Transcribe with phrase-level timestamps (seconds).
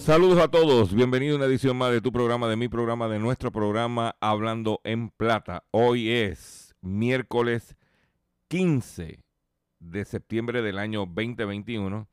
[0.00, 3.18] Saludos a todos, bienvenido a una edición más de tu programa, de mi programa, de
[3.18, 5.64] nuestro programa Hablando en Plata.
[5.72, 7.76] Hoy es miércoles
[8.48, 9.22] 15
[9.78, 12.08] de septiembre del año 2021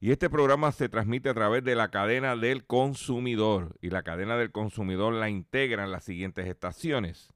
[0.00, 4.36] y este programa se transmite a través de la cadena del consumidor y la cadena
[4.36, 7.32] del consumidor la integran las siguientes estaciones.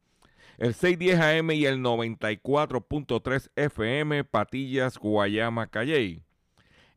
[0.58, 6.23] El 610 AM y el 94.3 FM Patillas, Guayama, Calley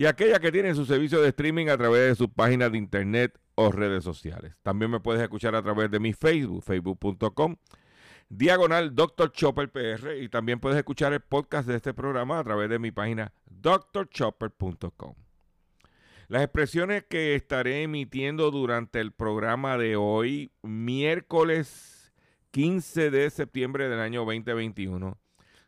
[0.00, 3.38] y aquellas que tienen su servicio de streaming a través de sus páginas de internet
[3.54, 4.58] o redes sociales.
[4.62, 7.56] También me puedes escuchar a través de mi Facebook, facebook.com,
[8.30, 9.30] diagonal Dr.
[9.30, 12.90] Chopper PR, y también puedes escuchar el podcast de este programa a través de mi
[12.92, 15.16] página drchopper.com.
[16.28, 22.10] Las expresiones que estaré emitiendo durante el programa de hoy, miércoles
[22.52, 25.18] 15 de septiembre del año 2021,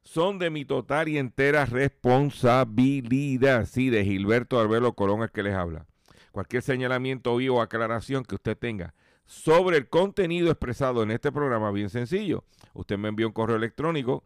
[0.04, 3.66] son de mi total y entera responsabilidad.
[3.66, 5.86] Sí, de Gilberto Arbelo Colón, el que les habla.
[6.32, 8.94] Cualquier señalamiento o aclaración que usted tenga
[9.26, 12.44] sobre el contenido expresado en este programa, bien sencillo.
[12.74, 14.24] Usted me envía un correo electrónico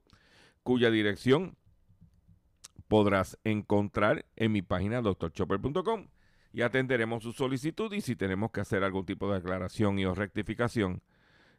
[0.62, 1.56] cuya dirección
[2.88, 6.08] podrás encontrar en mi página drchopper.com
[6.52, 10.14] y atenderemos su solicitud y si tenemos que hacer algún tipo de aclaración y o
[10.14, 11.02] rectificación,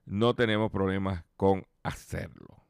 [0.06, 2.67] no tenemos problemas con hacerlo.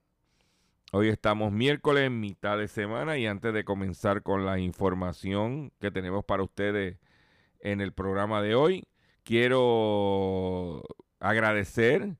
[0.94, 6.24] Hoy estamos miércoles, mitad de semana, y antes de comenzar con la información que tenemos
[6.26, 6.98] para ustedes
[7.60, 8.88] en el programa de hoy,
[9.24, 10.84] quiero
[11.20, 12.16] agradecer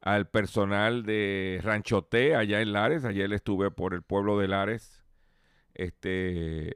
[0.00, 3.04] al personal de Ranchoté allá en Lares.
[3.04, 5.04] Ayer estuve por el pueblo de Lares,
[5.74, 6.72] este,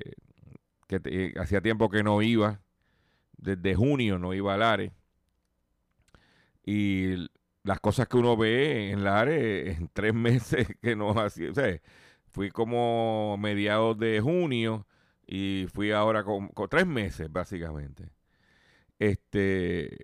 [0.88, 2.60] que te- hacía tiempo que no iba,
[3.36, 4.92] desde junio no iba a Lares.
[6.64, 7.28] Y
[7.66, 11.81] las cosas que uno ve en Lares en tres meses que no hacía, o sea,
[12.32, 14.87] fui como mediados de junio
[15.27, 18.10] y fui ahora con, tres meses básicamente.
[18.99, 19.99] Este,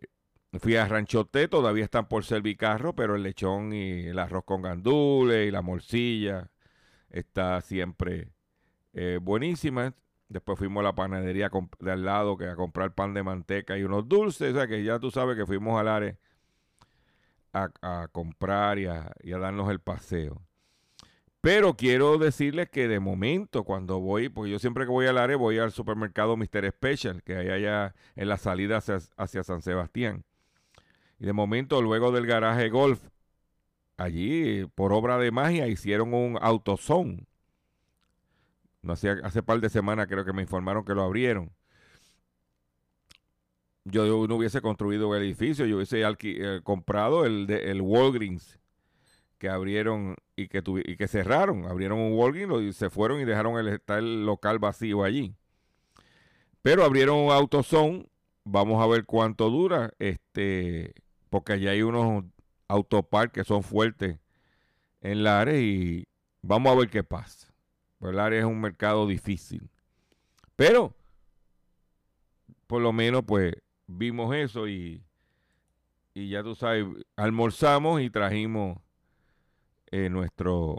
[0.61, 5.49] fui a Ranchoté, todavía están por Servicarro, pero el lechón y el arroz con gandules
[5.49, 6.51] y la morcilla
[7.11, 8.33] está siempre
[8.93, 9.95] eh, buenísima.
[10.29, 11.51] Después fuimos a la panadería
[11.81, 14.83] de al lado que a comprar pan de manteca y unos dulces, o sea que
[14.85, 16.19] ya tú sabes que fuimos al área
[17.53, 20.43] a, comprar y a, darnos el paseo.
[21.41, 25.37] Pero quiero decirles que de momento, cuando voy, porque yo siempre que voy al área
[25.37, 26.71] voy al supermercado Mr.
[26.71, 30.25] Special, que hay allá en la salida hacia, San Sebastián.
[31.19, 33.01] Y de momento, luego del garaje golf,
[33.97, 37.27] allí, por obra de magia, hicieron un autozone.
[38.83, 41.51] No hacía, hace par de semanas creo que me informaron que lo abrieron.
[43.85, 48.59] Yo no hubiese construido el edificio, yo hubiese eh, comprado el, de, el Walgreens
[49.39, 53.59] que abrieron y que, y que cerraron, abrieron un Walgreens y se fueron y dejaron
[53.59, 55.35] el, el local vacío allí.
[56.63, 58.09] Pero abrieron un AutoZone,
[58.45, 60.95] vamos a ver cuánto dura, este,
[61.29, 62.25] porque allí hay unos
[62.69, 64.19] autopark que son fuertes
[65.01, 66.07] en la área y
[66.41, 67.53] vamos a ver qué pasa.
[67.99, 69.69] Pues el área es un mercado difícil.
[70.57, 70.95] Pero,
[72.67, 73.55] por lo menos, pues,
[73.97, 75.05] vimos eso y,
[76.15, 76.87] y ya tú sabes,
[77.17, 78.79] almorzamos y trajimos
[79.91, 80.79] eh, nuestro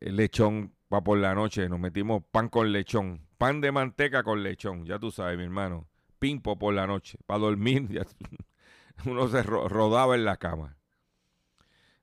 [0.00, 1.68] eh, lechón para por la noche.
[1.68, 5.88] Nos metimos pan con lechón, pan de manteca con lechón, ya tú sabes, mi hermano.
[6.18, 7.88] Pimpo por la noche, para dormir.
[9.06, 10.76] uno se rodaba en la cama.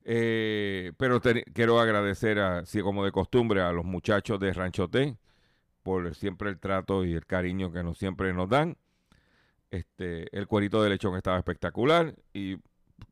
[0.03, 1.21] Eh, pero
[1.53, 5.17] quiero agradecer, así como de costumbre, a los muchachos de Ranchote
[5.83, 8.77] por siempre el trato y el cariño que nos siempre nos dan.
[9.71, 12.57] Este, el cuerito de lechón estaba espectacular y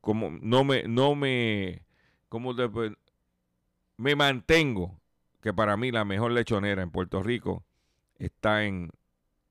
[0.02, 1.86] como no me, no me,
[2.28, 2.54] como
[3.98, 5.00] me mantengo
[5.42, 7.64] que para mí la mejor lechonera en Puerto Rico
[8.18, 8.92] está en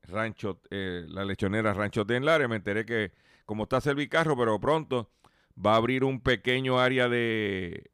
[0.02, 2.48] Rancho, eh, la lechonera Rancho Tenlares.
[2.48, 3.12] Me enteré que
[3.46, 5.10] como está Servicarro, pero pronto
[5.64, 7.90] va a abrir un pequeño área de,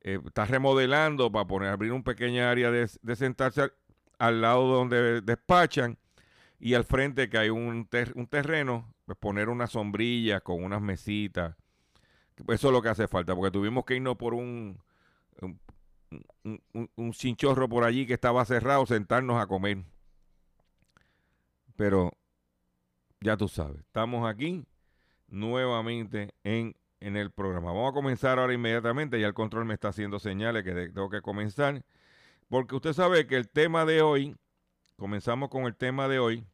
[0.00, 3.70] eh, está remodelando para poner, abrir un pequeño área de, de sentarse
[4.18, 5.98] al lado donde despachan
[6.58, 11.56] y al frente que hay un, un terreno, pues poner una sombrilla con unas mesitas.
[12.48, 14.78] Eso es lo que hace falta, porque tuvimos que irnos por un,
[15.40, 15.60] un,
[16.96, 19.84] un, chinchorro por allí que estaba cerrado, sentarnos a comer.
[21.76, 22.12] Pero
[23.20, 24.64] ya tú sabes, estamos aquí
[25.28, 27.72] nuevamente en, en el programa.
[27.72, 31.22] Vamos a comenzar ahora inmediatamente, ya el control me está haciendo señales que tengo que
[31.22, 31.82] comenzar.
[32.48, 34.36] Porque usted sabe que el tema de hoy,
[34.96, 36.46] comenzamos con el tema de hoy,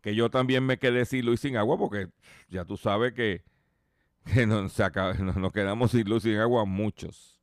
[0.00, 2.08] que yo también me quedé sin luz y sin agua, porque
[2.48, 3.44] ya tú sabes que,
[4.46, 4.78] nos,
[5.36, 7.40] nos, quedamos sin luz y sin agua muchos.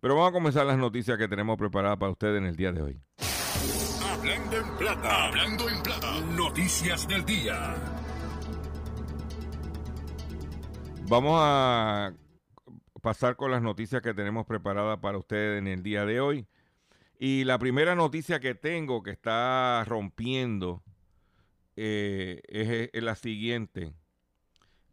[0.00, 2.82] Pero vamos a comenzar las noticias que tenemos preparadas para ustedes en el día de
[2.82, 3.00] hoy.
[4.04, 7.74] Hablando en plata, hablando en plata, noticias del día.
[11.08, 12.14] Vamos a
[13.02, 16.46] pasar con las noticias que tenemos preparadas para ustedes en el día de hoy.
[17.26, 20.82] Y la primera noticia que tengo que está rompiendo
[21.74, 23.94] eh, es, la siguiente.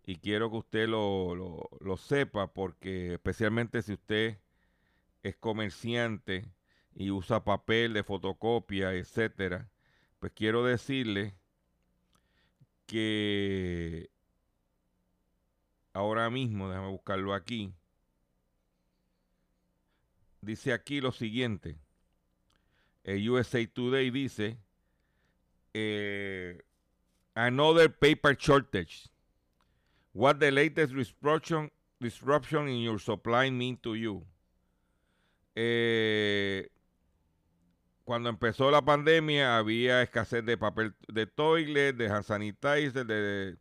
[0.06, 4.38] Y quiero que usted lo, sepa porque especialmente si usted
[5.24, 6.46] es comerciante
[6.96, 9.70] y usa papel de fotocopia, etcétera,
[10.20, 11.36] pues quiero decirle
[12.86, 14.10] que
[15.92, 17.74] ahora mismo, déjame buscarlo aquí,
[20.40, 21.78] dice aquí lo siguiente.
[23.04, 24.58] El USA Today dice,
[25.74, 26.60] eh,
[27.36, 29.10] another paper shortage.
[30.14, 34.24] What the latest disruption, disruption in your supply mean to you?
[35.56, 36.68] Eh,
[38.04, 43.56] cuando empezó la pandemia había escasez de papel de toilet, de hand sanitizer, de,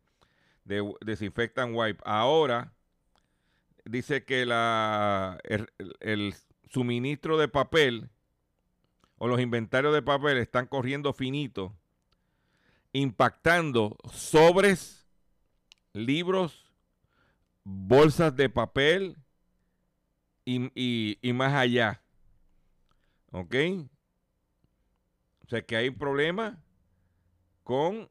[0.65, 2.01] de, desinfectant wipe.
[2.05, 2.73] Ahora
[3.85, 6.35] dice que el
[6.69, 8.09] suministro de papel
[9.23, 11.77] o los inventarios de papel están corriendo finito,
[12.91, 15.07] impactando sobres,
[15.93, 16.65] libros,
[17.63, 19.15] bolsas de papel
[20.43, 22.01] y, más allá.
[23.31, 23.55] ¿Ok?
[25.45, 26.59] O sea que hay problema
[27.63, 28.09] con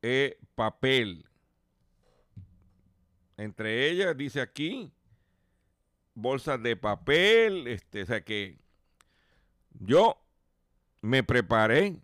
[0.00, 1.26] eh, papel.
[3.36, 4.90] Entre ellas, dice aquí,
[6.14, 8.66] bolsas de papel, este, o sea que
[9.72, 10.20] yo
[11.00, 12.00] me preparé,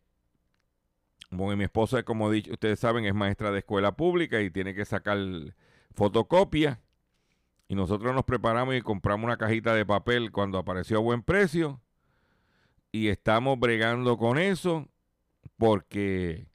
[1.30, 4.85] porque mi esposa, como dicho, ustedes saben, es maestra de escuela pública y tiene que
[4.85, 5.18] sacar
[5.94, 6.80] fotocopia.
[7.66, 11.80] Y nosotros nos preparamos y compramos una cajita de papel cuando apareció a buen precio.
[12.92, 14.88] Y estamos bregando con eso
[15.56, 16.47] porque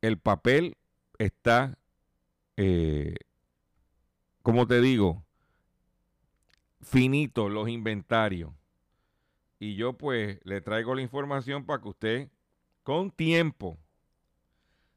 [0.00, 0.76] el papel
[1.18, 1.78] está,
[2.56, 3.16] eh,
[4.42, 5.24] como te digo,
[6.80, 8.52] finito los inventarios.
[9.58, 12.28] Y yo pues le traigo la información para que usted
[12.82, 13.78] con tiempo,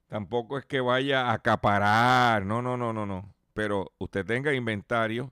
[0.08, 5.32] tampoco es que vaya a acaparar, no, no, no, no, no, pero usted tenga inventario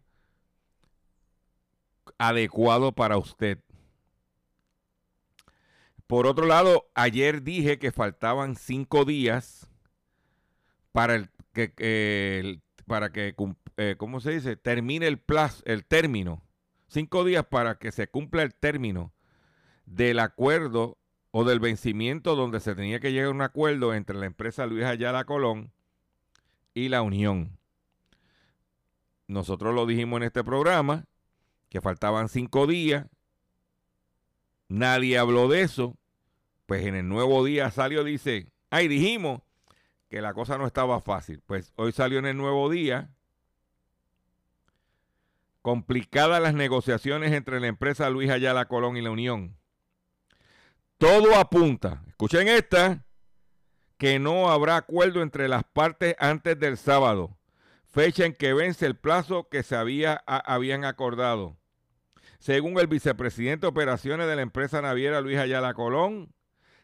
[2.17, 3.60] adecuado para usted.
[6.07, 9.69] Por otro lado, ayer dije que faltaban cinco días
[10.93, 13.36] para el que, para que
[13.75, 14.55] eh, ¿cómo se dice?
[14.55, 16.41] Termine el plazo, el término.
[16.88, 19.12] Cinco días para que se cumpla el término
[19.88, 20.98] del acuerdo
[21.32, 24.86] o del vencimiento donde se tenía que llegar a un acuerdo entre la empresa Luis
[24.86, 25.72] Ayala Colón
[26.74, 27.58] y la Unión.
[29.27, 31.06] nosotros lo dijimos en este programa,
[31.70, 33.08] que faltaban cinco días.
[34.70, 35.98] Nadie habló de eso.
[36.65, 39.41] Pues en el nuevo día salió, dice, ay, dijimos
[40.10, 41.41] que la cosa no estaba fácil.
[41.46, 43.10] Pues hoy salió en el nuevo día.
[45.62, 49.57] Complicadas las negociaciones entre la empresa Luis Ayala Colón y la Unión.
[50.98, 53.06] Todo apunta, escuchen esta,
[54.00, 57.38] que no habrá acuerdo entre las partes antes del sábado,
[57.86, 61.56] fecha en que vence el plazo que se había, habían acordado.
[62.39, 66.34] Según el vicepresidente de operaciones de la empresa naviera Luis Ayala Colón,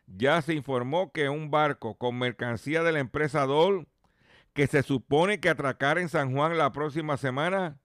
[0.05, 3.87] ya se informó que un barco con mercancía de la empresa Dol,
[4.53, 7.79] que se supone que atracara en San Juan la próxima semana,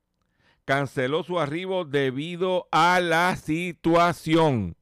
[0.67, 4.77] canceló su arribo debido a la situación.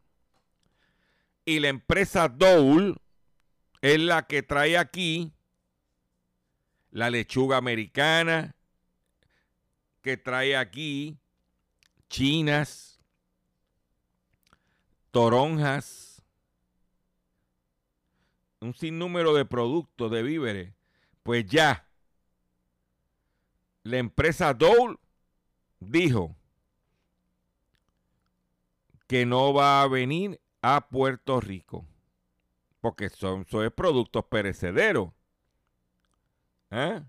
[1.48, 2.96] Y la empresa Dole
[3.80, 5.32] es la que trae aquí
[6.90, 8.56] la lechuga americana,
[10.02, 11.20] que trae aquí
[12.08, 13.00] chinas,
[15.12, 16.20] toronjas,
[18.60, 20.74] un sinnúmero de productos de víveres,
[21.22, 21.88] pues ya
[23.84, 24.96] la empresa Dole
[25.78, 26.34] dijo
[29.06, 31.86] que no va a venir a Puerto Rico
[32.80, 35.12] porque son, son productos perecederos.
[36.70, 37.02] ¿Eh?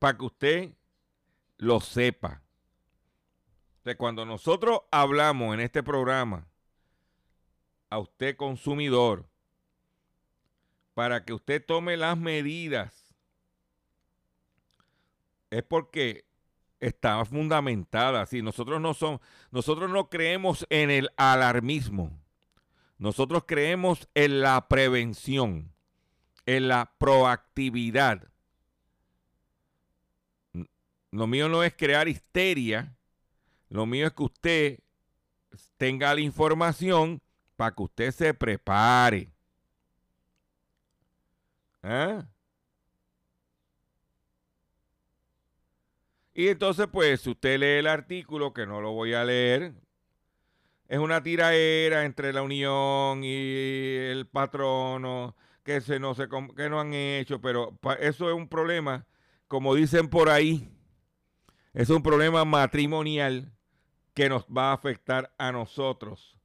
[0.00, 0.72] Para que usted
[1.58, 2.42] lo sepa.
[3.84, 6.48] De cuando nosotros hablamos en este programa
[7.88, 9.28] a usted consumidor,
[10.94, 13.14] para que usted tome las medidas,
[15.50, 16.25] es porque
[16.80, 18.26] está fundamentada.
[18.26, 22.10] Si nosotros no son, nosotros no creemos en el alarmismo.
[22.98, 25.72] Nosotros creemos en la prevención,
[26.46, 28.28] en la proactividad.
[31.10, 32.96] Lo mío no es crear histeria,
[33.68, 34.78] lo mío es que usted
[35.76, 37.20] tenga la información
[37.56, 39.30] para que usted se prepare.
[41.82, 42.26] ¿Ah?
[46.38, 49.72] Y entonces, pues, si usted lee el artículo, que no lo voy a leer,
[50.86, 56.78] es una tiraera entre la Unión y el patrono que, se no, se, que no
[56.78, 59.06] han hecho, pero eso es un problema,
[59.48, 60.70] como dicen por ahí,
[61.72, 63.50] es un problema matrimonial
[64.12, 66.36] que nos va a afectar a nosotros.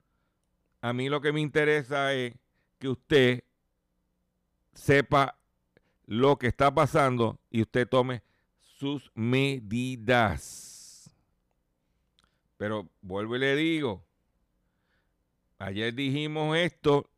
[0.80, 2.34] A mí lo que me interesa es
[2.80, 3.44] que usted
[4.72, 5.38] sepa
[6.06, 8.24] lo que está pasando y usted tome
[8.82, 11.10] sus medidas.
[12.58, 14.04] Pero vuelvo y le digo,
[15.62, 17.12] Ayer dijimos esto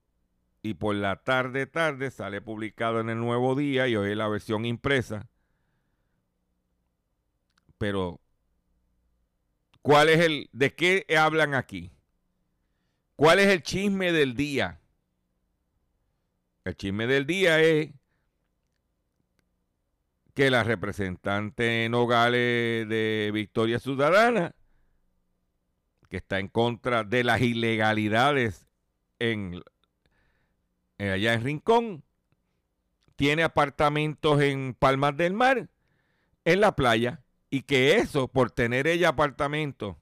[0.61, 4.27] y por la tarde tarde sale publicado en el Nuevo Día y hoy es la
[4.27, 5.29] versión impresa.
[7.77, 8.19] Pero
[9.81, 11.93] ¿cuál es el de qué hablan aquí?
[13.15, 14.81] ¿Cuál es el chisme del día?
[16.65, 17.91] El chisme del día es
[20.33, 24.55] que la representante Nogales de Victoria Ciudadana
[26.13, 28.67] que está en contra de las ilegalidades
[29.17, 29.63] en,
[30.99, 32.03] allá en Rincón,
[33.15, 35.69] tiene apartamentos en Palmas del Mar,
[36.45, 39.95] en la playa, y que eso, por tener ella apartamentos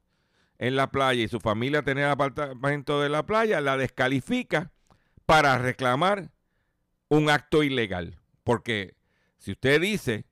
[0.60, 4.74] en la playa y su familia tener apartamentos de la playa, la descalifica
[5.26, 6.30] para reclamar
[7.08, 8.20] un acto ilegal.
[8.44, 8.96] Porque
[9.42, 10.26] si usted dice,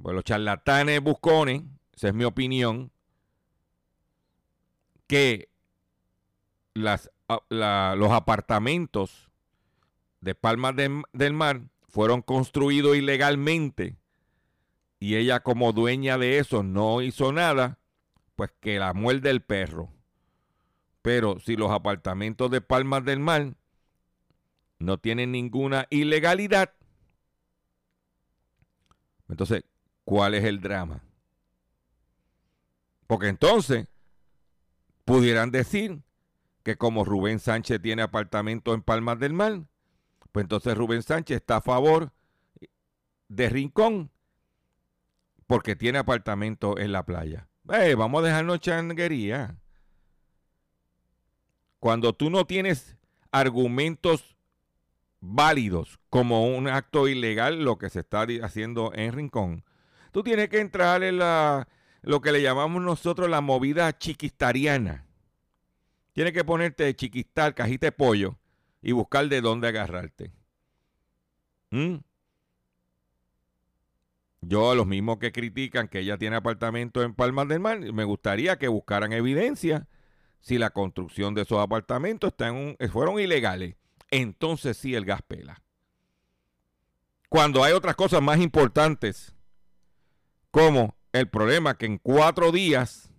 [0.00, 2.92] pues los charlatanes buscones, esa es mi opinión,
[5.08, 5.48] que
[6.74, 9.28] los apartamentos
[10.20, 13.96] de Palmas del Mar fueron construidos ilegalmente
[15.00, 17.80] y ella como dueña de eso no hizo nada,
[18.36, 19.90] pues que la muerde el perro.
[21.02, 23.54] Pero si los apartamentos de Palmas del Mar
[24.78, 26.72] no tienen ninguna ilegalidad,
[29.32, 29.64] entonces,
[30.04, 31.02] ¿cuál es el drama?
[33.06, 33.86] Porque entonces
[35.04, 36.02] pudieran decir
[36.62, 39.62] que como Rubén Sánchez tiene apartamento en Palmas del Mar,
[40.32, 42.12] pues entonces Rubén Sánchez está a favor
[43.28, 44.10] de Rincón
[45.46, 47.48] porque tiene apartamento en la playa.
[47.72, 49.56] Eh, vamos a dejarnos changuería.
[51.80, 52.96] Cuando tú no tienes
[53.32, 54.36] argumentos
[55.20, 59.64] válidos como un acto ilegal, lo que se está haciendo en Rincón,
[60.12, 61.68] tú tienes que entrar en la
[62.02, 65.06] lo que le llamamos nosotros la movida chiquistariana.
[66.12, 68.38] Tienes que ponerte chiquistar, cajita de pollo
[68.82, 70.32] y buscar de dónde agarrarte.
[71.70, 71.96] ¿Mm?
[74.42, 78.04] Yo a los mismos que critican que ella tiene apartamentos en Palmas del Mar, me
[78.04, 79.86] gustaría que buscaran evidencia
[80.40, 83.76] si la construcción de esos apartamentos están, fueron ilegales.
[84.10, 85.62] Entonces sí el gas pela.
[87.28, 89.34] Cuando hay otras cosas más importantes,
[90.50, 93.12] como el problema que en cuatro días,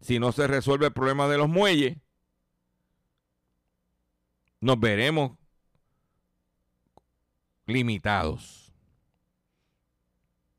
[0.00, 1.98] si no se resuelve el problema de los muelles,
[4.60, 5.38] nos veremos
[7.66, 8.72] limitados.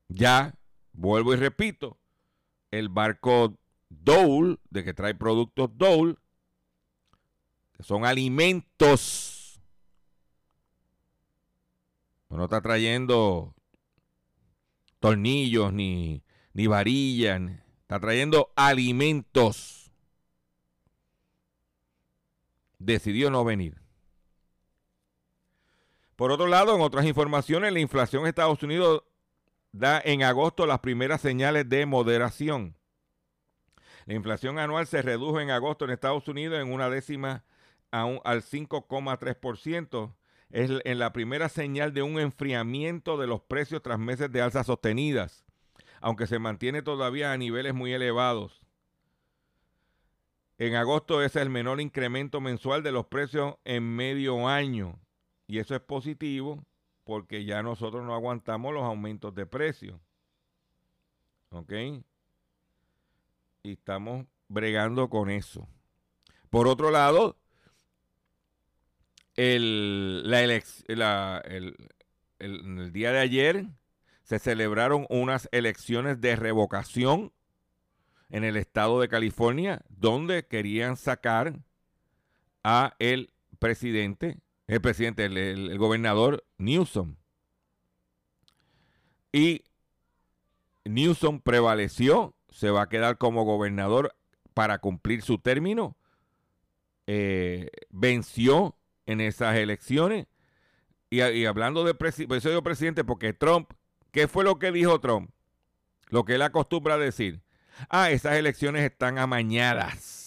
[0.08, 0.54] Ya,
[0.92, 1.98] vuelvo y repito,
[2.70, 3.58] el barco
[3.88, 6.16] Dole, de que trae productos Dole,
[7.82, 9.60] son alimentos.
[12.28, 13.54] No está trayendo
[15.00, 16.22] tornillos ni,
[16.52, 17.40] ni varillas,
[17.82, 19.92] está trayendo alimentos.
[22.78, 23.80] Decidió no venir.
[26.16, 29.02] Por otro lado, en otras informaciones, la inflación en Estados Unidos
[29.72, 32.76] da en agosto las primeras señales de moderación.
[34.06, 37.44] La inflación anual se redujo en agosto en Estados Unidos en una décima
[37.90, 40.14] al 5,3%.
[40.50, 44.66] Es en la primera señal de un enfriamiento de los precios tras meses de alzas
[44.66, 45.44] sostenidas,
[46.00, 48.60] aunque se mantiene todavía a niveles muy elevados.
[50.58, 54.98] En agosto es el menor incremento mensual de los precios en medio año.
[55.46, 56.62] Y eso es positivo
[57.04, 59.98] porque ya nosotros no aguantamos los aumentos de precios.
[61.48, 61.72] ¿Ok?
[63.62, 65.66] Y estamos bregando con eso.
[66.50, 67.39] Por otro lado,
[69.40, 71.76] el, la el,
[72.38, 73.66] el día de ayer
[74.22, 77.32] se celebraron unas elecciones de revocación
[78.30, 81.58] en el estado de California, donde querían sacar
[82.62, 84.38] a el presidente
[84.70, 87.16] el presidente, el, gobernador Newsom.
[89.32, 89.64] Y
[90.84, 94.14] Newsom prevaleció, se va a quedar como gobernador
[94.54, 95.96] para cumplir su término.
[97.08, 98.76] Eh, venció
[99.10, 100.26] en esas elecciones.
[101.10, 103.72] Y, hablando de presidente, soy presidente porque Trump,
[104.12, 105.30] ¿qué fue lo que dijo Trump?
[106.08, 107.42] Lo que él acostumbra decir.
[107.88, 110.20] Ah, esas elecciones están amañadas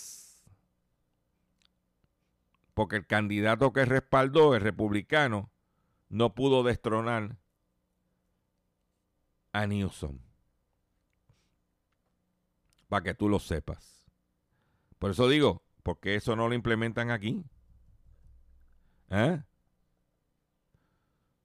[2.74, 5.52] porque el candidato que respaldó, el republicano,
[6.10, 7.38] no pudo destronar
[9.52, 10.20] a Newsom.
[12.88, 14.08] Para que tú lo sepas.
[15.00, 17.44] Por eso digo, ¿por qué eso no lo implementan aquí?
[19.14, 19.40] ¿Eh?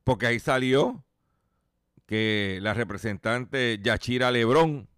[0.02, 1.04] Porque ahí salió
[2.06, 4.88] que la representante Yachira Lebrón,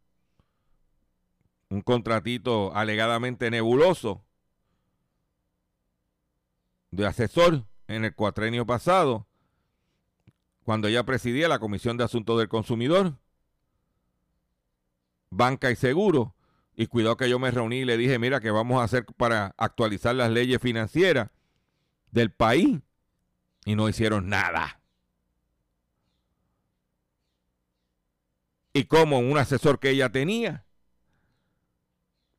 [1.68, 4.24] un contratito alegadamente nebuloso,
[6.92, 9.26] de asesor en el cuatrenio pasado,
[10.62, 13.16] cuando ella presidía la Comisión de Asuntos del Consumidor,
[15.30, 16.36] Banca y Seguro.
[16.76, 19.54] Y cuidado que yo me reuní y le dije, mira, ¿qué vamos a hacer para
[19.58, 21.30] actualizar las leyes financieras
[22.10, 22.80] del país?
[23.64, 24.80] Y no hicieron nada.
[28.72, 30.64] Y como un asesor que ella tenía,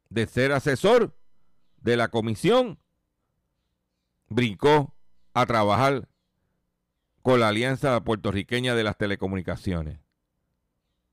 [0.10, 1.16] de ser asesor
[1.78, 2.80] de la comisión,
[4.30, 4.94] brincó
[5.34, 6.08] a trabajar
[7.22, 10.00] con la Alianza Puertorriqueña de las Telecomunicaciones.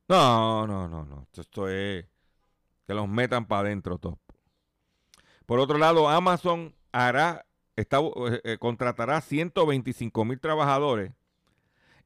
[0.09, 1.29] No, no, no, no.
[1.37, 2.07] Esto es
[2.87, 4.19] que los metan para adentro todos.
[5.45, 7.47] Por otro lado, Amazon hará,
[7.79, 11.13] eh, eh, contratará 125 mil trabajadores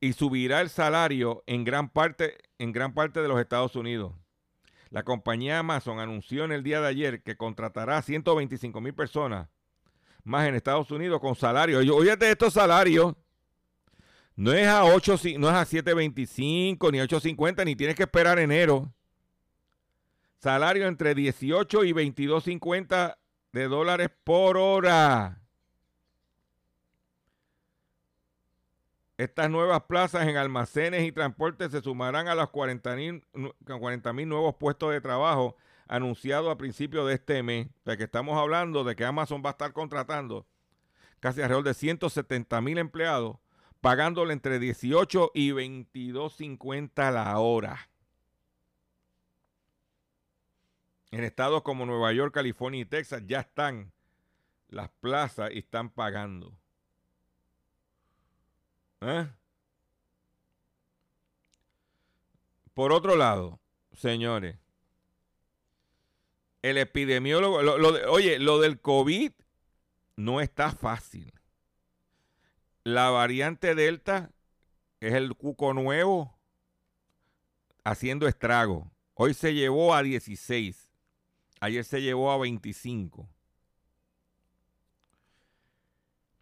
[0.01, 4.13] y subirá el salario en gran parte, en gran parte de los Estados Unidos.
[4.91, 9.49] La compañía Amazon anunció en el día de ayer que contratará 125 mil personas
[10.25, 11.83] más en Estados Unidos con salarios.
[12.19, 13.15] De estos salarios.
[14.37, 18.93] No es a 8, no es a 7.25 ni 8.50 ni tienes que esperar enero.
[20.39, 23.17] Salario entre 18 y 22.50
[23.53, 25.42] de dólares por hora.
[29.19, 34.93] Estas nuevas plazas en almacenes y transportes se sumarán a los 40 mil nuevos puestos
[34.93, 39.43] de trabajo anunciado a principios de este mes, de que estamos hablando de que Amazon
[39.45, 40.47] va a estar contratando
[41.21, 43.37] casi alrededor de 170 mil empleados,
[43.81, 47.89] pagándole entre 18 y 22.50 la hora.
[51.13, 53.93] En estados como Nueva York, California y Texas ya están
[54.69, 56.57] las plazas y están pagando.
[59.03, 59.29] ¿Eh?
[62.75, 63.61] Por otro lado,
[63.93, 64.57] señores,
[66.63, 67.59] el epidemiólogo,
[68.11, 69.33] oye, lo del COVID
[70.17, 71.33] no está fácil.
[72.85, 74.31] La variante Delta
[75.01, 76.39] es el cuco nuevo.
[77.85, 78.93] haciendo estrago.
[79.15, 80.89] Hoy se llevó a 16.
[81.61, 83.29] Ayer se llevó a 25.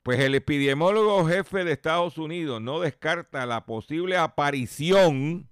[0.02, 5.50] Pues el epidemiólogo jefe de Estados Unidos no descarta la posible aparición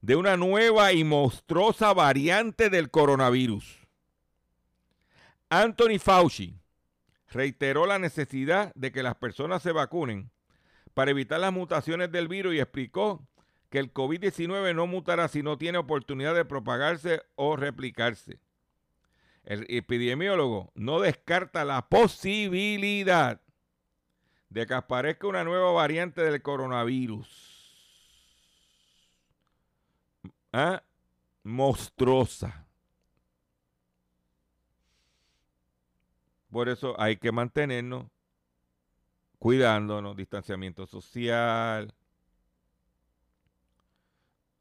[0.00, 3.80] de una nueva y monstruosa variante del coronavirus.
[5.50, 6.60] Anthony Fauci
[7.28, 10.30] reiteró la necesidad de que las personas se vacunen
[10.94, 13.26] para evitar las mutaciones del virus y explicó
[13.70, 18.38] que el COVID-19 no mutará si no tiene oportunidad de propagarse o replicarse.
[19.46, 23.40] El epidemiólogo no descarta la posibilidad
[24.50, 27.54] de que aparezca una nueva variante del coronavirus.
[30.52, 30.82] ¿Ah?
[31.44, 32.66] Monstruosa.
[36.50, 38.06] Por eso hay que mantenernos
[39.38, 41.94] cuidándonos, distanciamiento social.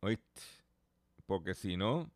[0.01, 0.41] ¿Oíste?
[1.25, 2.11] Porque si no,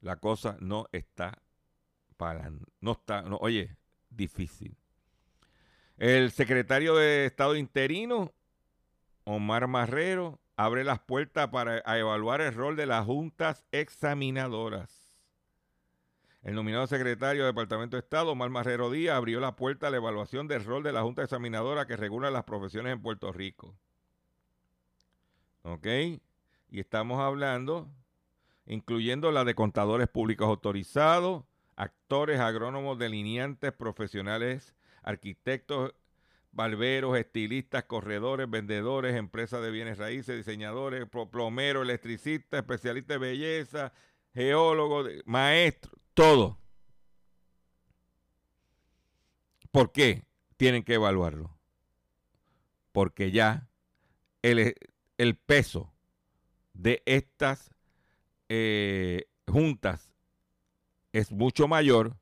[0.00, 1.42] la cosa no está
[2.16, 3.76] para no está, no, oye,
[4.10, 4.76] difícil.
[5.96, 8.32] El secretario de Estado interino,
[9.24, 15.08] Omar Marrero, abre las puertas para evaluar el rol de las juntas examinadoras.
[16.42, 19.96] El nominado secretario del Departamento de Estado, Omar Marrero Díaz, abrió la puerta a la
[19.96, 23.76] evaluación del rol de la Junta Examinadora que regula las profesiones en Puerto Rico.
[25.62, 25.86] ¿Ok?
[26.70, 27.88] Y estamos hablando
[28.68, 35.94] incluyendo la de contadores públicos autorizados, actores, agrónomos, delineantes, profesionales, arquitectos,
[36.52, 43.92] barberos, estilistas, corredores, vendedores, empresas de bienes raíces, diseñadores, plomeros, electricistas, especialistas de belleza,
[44.34, 46.58] geólogos, maestros, todo.
[49.70, 50.24] ¿Por qué
[50.58, 51.56] tienen que evaluarlo?
[52.92, 53.68] Porque ya
[54.42, 54.74] el,
[55.16, 55.92] el peso
[56.74, 57.70] de estas
[58.48, 60.12] eh, juntas
[61.12, 62.16] es mucho mayor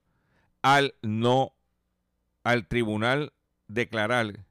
[0.63, 1.53] al no,
[2.43, 3.33] al tribunal
[3.69, 4.45] declarar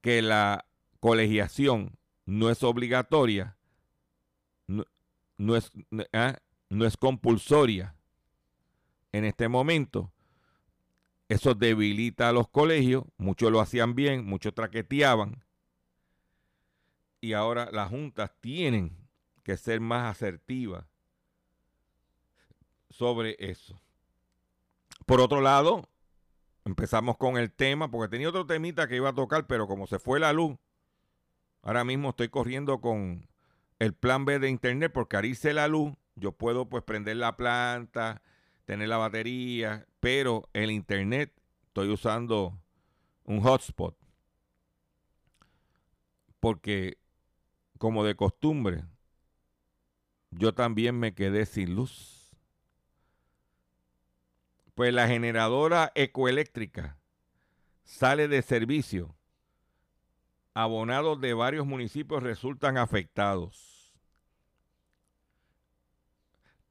[0.00, 0.66] que la
[1.00, 1.96] colegiación
[2.26, 3.56] no es obligatoria,
[4.66, 5.72] no, es,
[6.12, 6.38] ¿ah?
[6.68, 7.94] no es compulsoria
[9.12, 10.12] en este momento.
[11.28, 15.42] Eso debilita a los colegios, muchos lo hacían bien, muchos traqueteaban.
[17.20, 19.03] Y ahora las juntas tienen
[19.44, 20.88] que ser más asertiva
[22.90, 23.80] sobre eso.
[25.06, 25.88] Por otro lado,
[26.64, 29.98] empezamos con el tema, porque tenía otro temita que iba a tocar, pero como se
[29.98, 30.56] fue la luz,
[31.62, 33.28] ahora mismo estoy corriendo con
[33.78, 38.22] el plan B de internet, porque se la luz, yo puedo pues prender la planta,
[38.64, 41.32] tener la batería, pero el internet
[41.66, 42.58] estoy usando
[43.24, 43.96] un hotspot.
[46.40, 46.98] Porque
[47.78, 48.84] como de costumbre,
[50.36, 52.36] yo también me quedé sin luz.
[54.74, 56.98] Pues la generadora ecoeléctrica
[57.84, 59.16] sale de servicio.
[60.52, 63.94] Abonados de varios municipios resultan afectados.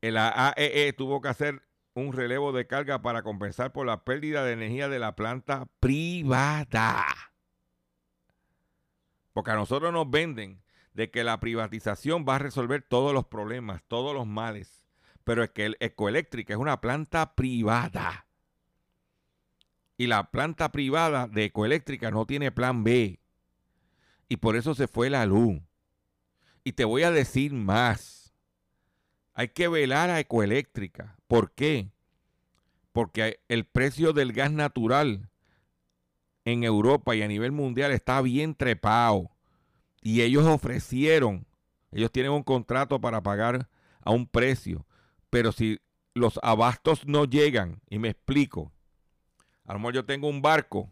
[0.01, 1.61] El AEE e tuvo que hacer
[1.93, 7.05] un relevo de carga para compensar por la pérdida de energía de la planta privada.
[9.31, 10.61] Porque a nosotros nos venden
[10.93, 14.85] de que la privatización va a resolver todos los problemas, todos los males.
[15.23, 18.27] Pero es que el Ecoeléctrica es una planta privada.
[19.97, 23.19] Y la planta privada de Ecoeléctrica no tiene plan B.
[24.27, 25.61] Y por eso se fue la luz.
[26.63, 28.33] Y te voy a decir más.
[29.33, 31.17] Hay que velar a Ecoeléctrica.
[31.27, 31.91] ¿Por qué?
[32.91, 35.29] Porque el precio del gas natural
[36.45, 39.32] en Europa y a nivel mundial está bien trepado.
[40.03, 41.47] Y ellos ofrecieron,
[41.91, 43.69] ellos tienen un contrato para pagar
[44.01, 44.85] a un precio,
[45.29, 45.79] pero si
[46.13, 48.73] los abastos no llegan, y me explico,
[49.65, 50.91] a lo mejor yo tengo un barco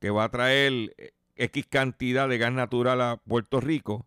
[0.00, 4.06] que va a traer X cantidad de gas natural a Puerto Rico,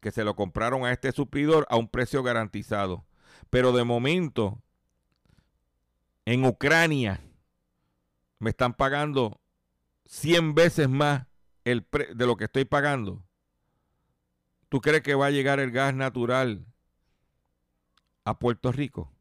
[0.00, 3.06] que se lo compraron a este suplidor a un precio garantizado.
[3.48, 4.62] Pero de momento,
[6.26, 7.22] en Ucrania,
[8.38, 9.40] me están pagando
[10.04, 11.26] 100 veces más
[11.64, 13.24] el de lo que estoy pagando,
[14.68, 16.66] ¿tú crees que va a llegar el gas natural
[18.24, 19.12] a Puerto Rico?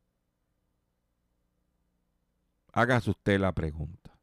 [2.73, 4.17] Hágase usted la pregunta.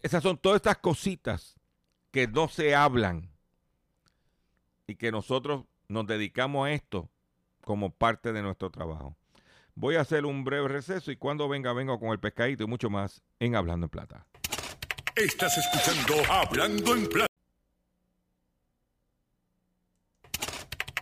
[0.00, 1.60] Esas son todas estas cositas
[2.10, 3.30] que no se hablan
[4.86, 7.10] y que nosotros nos dedicamos a esto
[7.64, 9.16] como parte de nuestro trabajo.
[9.74, 12.90] Voy a hacer un breve receso y cuando venga, vengo con el pescadito y mucho
[12.90, 14.26] más en Hablando en Plata.
[15.14, 17.26] Estás escuchando Hablando en Plata.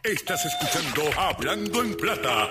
[0.02, 2.48] Estás escuchando Hablando en Plata.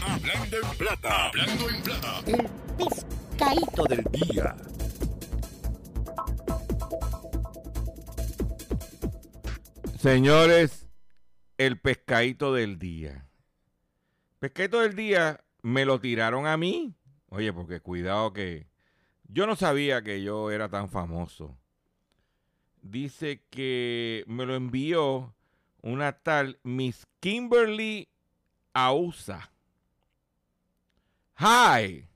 [0.00, 1.26] Hablando en Plata.
[1.26, 2.22] Hablando en Plata.
[2.26, 4.56] El pescadito del día.
[9.98, 10.88] Señores,
[11.58, 13.28] el pescadito del día.
[14.38, 16.96] Pescadito del día me lo tiraron a mí.
[17.28, 18.74] Oye, porque cuidado que
[19.28, 21.56] yo no sabía que yo era tan famoso.
[22.82, 25.34] Dice que me lo envió
[25.82, 28.08] una tal Miss Kimberly
[28.72, 29.50] Ausa.
[31.38, 32.08] Hi.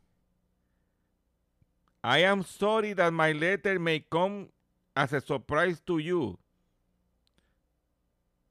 [2.02, 4.48] I am sorry that my letter may come
[4.94, 6.38] as a surprise to you.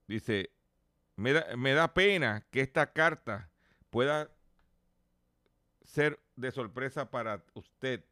[0.08, 0.50] Dice,
[1.16, 3.50] me da, me da pena que esta carta
[3.90, 4.30] pueda
[5.84, 8.04] ser de sorpresa para usted.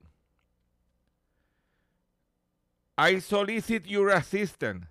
[2.98, 4.88] I solicit your assistance.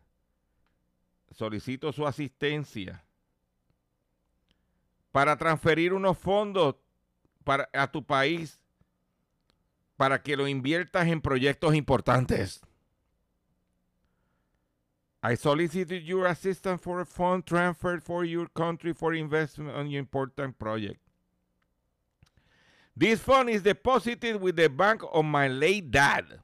[1.32, 3.02] Solicito su asistencia
[5.12, 6.76] para transferir unos fondos
[7.42, 8.58] para, a tu país
[9.96, 12.60] para que lo inviertas en proyectos importantes.
[15.22, 19.98] I solicited your assistance for a fund transfer for your country for investment on your
[19.98, 21.00] important project.
[22.94, 26.40] This fund is deposited with the bank of my late dad.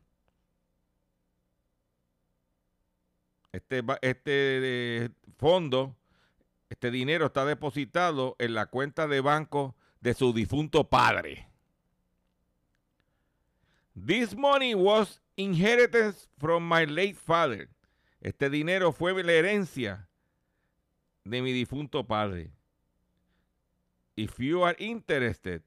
[3.52, 5.94] Este, este fondo,
[6.70, 11.48] este dinero está depositado en la cuenta de banco de su difunto padre.
[13.94, 17.68] This money was inheritance from my late father.
[18.22, 20.08] Este dinero fue la herencia
[21.24, 22.52] de mi difunto padre.
[24.16, 25.62] If you are interested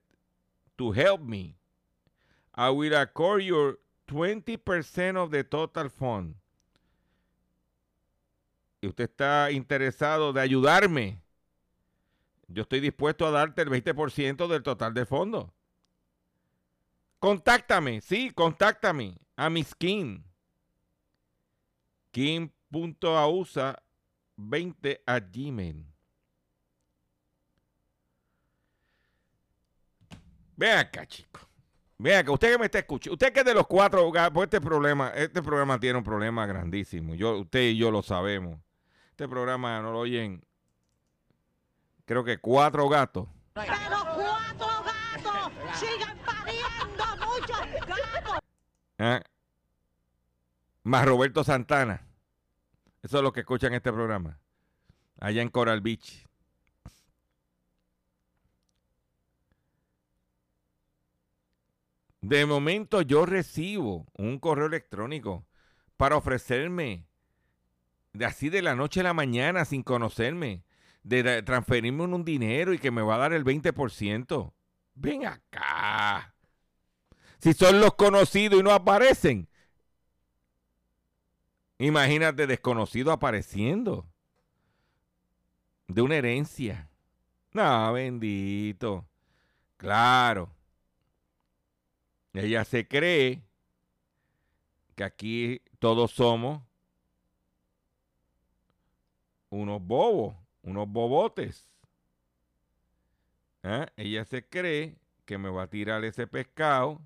[0.77, 1.55] to help me,
[2.55, 6.35] I will accord your 20% of the total fund.
[8.85, 11.19] Y usted está interesado de ayudarme.
[12.47, 15.55] Yo estoy dispuesto a darte el 20% del total del fondo.
[17.17, 20.23] Contáctame, sí, contáctame a mi skin.
[22.11, 25.87] Kim.ausa20 a Gmail.
[30.55, 31.39] Ve acá, chico.
[31.97, 34.61] Ve acá, usted que me está escuchando, usted que es de los cuatro, pues este
[34.61, 37.15] problema, este programa tiene un problema grandísimo.
[37.15, 38.64] Yo, usted y yo lo sabemos.
[39.15, 40.43] Este programa no lo oyen,
[42.03, 43.29] creo que cuatro gatos.
[43.53, 43.73] Pero
[44.13, 48.39] cuatro gatos siguen pariendo muchos gatos.
[48.99, 49.21] ¿Ah?
[50.83, 52.05] Más Roberto Santana.
[53.01, 54.37] Eso es lo que escuchan este programa.
[55.17, 56.27] Allá en Coral Beach.
[62.19, 65.47] De momento yo recibo un correo electrónico
[65.95, 67.07] para ofrecerme
[68.15, 70.63] de así de la noche a la mañana sin conocerme,
[71.03, 74.53] de transferirme un dinero y que me va a dar el 20%.
[74.95, 76.33] Ven acá.
[77.39, 79.47] Si son los conocidos y no aparecen.
[81.77, 84.07] Imagínate desconocido apareciendo.
[85.87, 86.89] De una herencia.
[87.51, 89.05] No, bendito.
[89.77, 90.55] Claro.
[92.33, 93.43] Ella se cree
[94.95, 96.63] que aquí todos somos
[99.49, 101.69] unos bobos, unos bobotes.
[103.63, 103.87] ¿Ah?
[103.97, 107.01] Ella se cree que me va a tirar ese pescado.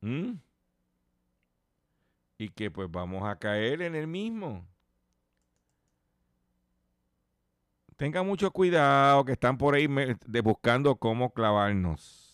[0.00, 0.34] ¿Mm?
[2.38, 4.66] Y que pues vamos a caer en el mismo.
[7.96, 9.86] Tenga mucho cuidado que están por ahí
[10.42, 12.29] buscando cómo clavarnos.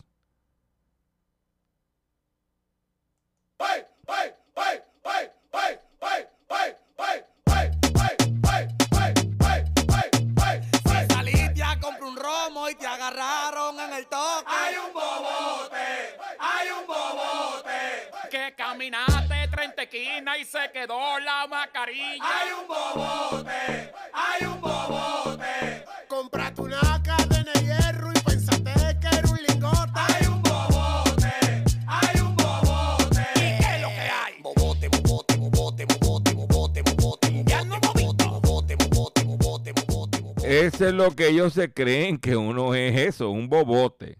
[19.87, 22.23] Caminaste 30 esquinas y se quedó la mascarilla.
[22.23, 25.85] Hay un bobote, hay un bobote.
[26.09, 29.93] Comprate una cadena de hierro y pensaste que era un lingote.
[29.95, 33.27] Hay un bobote, hay un bobote.
[33.37, 34.43] ¿Y qué es lo que hay?
[34.43, 37.45] Bobote, bobote, bobote, bobote, bobote, bobote.
[37.45, 38.41] Ya no bobito.
[38.41, 40.67] Bobote, bobote, bobote, bobote, bobote.
[40.67, 44.19] Eso es lo que ellos se creen que uno es eso, un bobote.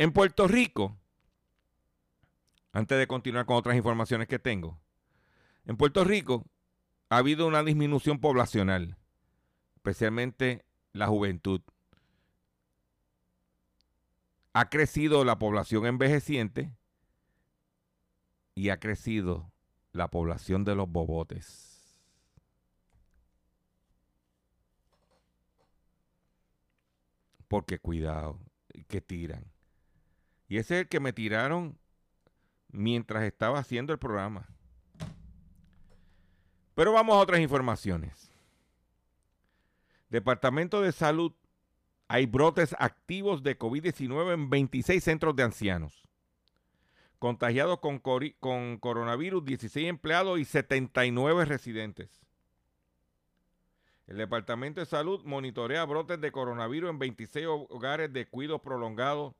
[0.00, 0.96] En Puerto Rico,
[2.78, 4.80] antes de continuar con otras informaciones que tengo,
[5.66, 6.46] en Puerto Rico
[7.08, 8.96] ha habido una disminución poblacional,
[9.74, 11.60] especialmente la juventud.
[14.52, 16.72] Ha crecido la población envejeciente
[18.54, 19.50] y ha crecido
[19.90, 21.98] la población de los bobotes.
[27.48, 28.38] Porque cuidado,
[28.86, 29.50] que tiran.
[30.46, 31.76] Y ese es el que me tiraron
[32.70, 34.46] mientras estaba haciendo el programa.
[36.74, 38.30] Pero vamos a otras informaciones.
[40.10, 41.32] Departamento de Salud,
[42.06, 46.04] hay brotes activos de COVID-19 en 26 centros de ancianos.
[47.18, 52.22] Contagiados con, con, coronavirus, 16 empleados y 79 residentes.
[54.06, 59.34] El Departamento de Salud monitorea brotes de coronavirus en 26 hogares de cuidados prolongados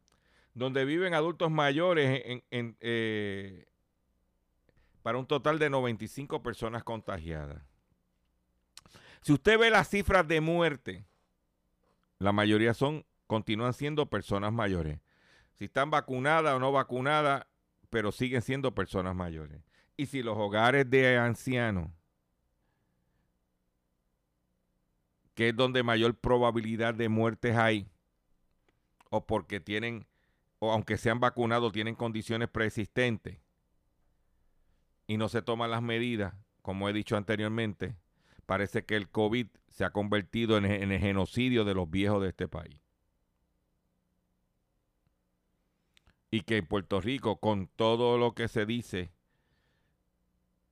[0.58, 3.66] donde viven adultos mayores eh,
[5.02, 7.62] para un total de 95 personas contagiadas.
[9.22, 11.04] Si usted ve las cifras de muerte,
[12.18, 15.00] la mayoría son, continúan siendo personas mayores.
[15.54, 17.46] Si están vacunadas o no vacunadas,
[17.90, 19.62] pero siguen siendo personas mayores.
[19.96, 21.90] Y si los hogares de ancianos,
[25.34, 27.88] que es donde mayor probabilidad de muertes hay,
[29.10, 30.06] o porque tienen,
[30.58, 33.38] o aunque sean vacunados, tienen condiciones preexistentes
[35.06, 37.96] y no se toman las medidas, como he dicho anteriormente,
[38.46, 42.46] parece que el COVID se ha convertido en, el genocidio de los viejos de este
[42.46, 42.80] país.
[46.30, 49.10] Y que en Puerto Rico, con todo lo que se dice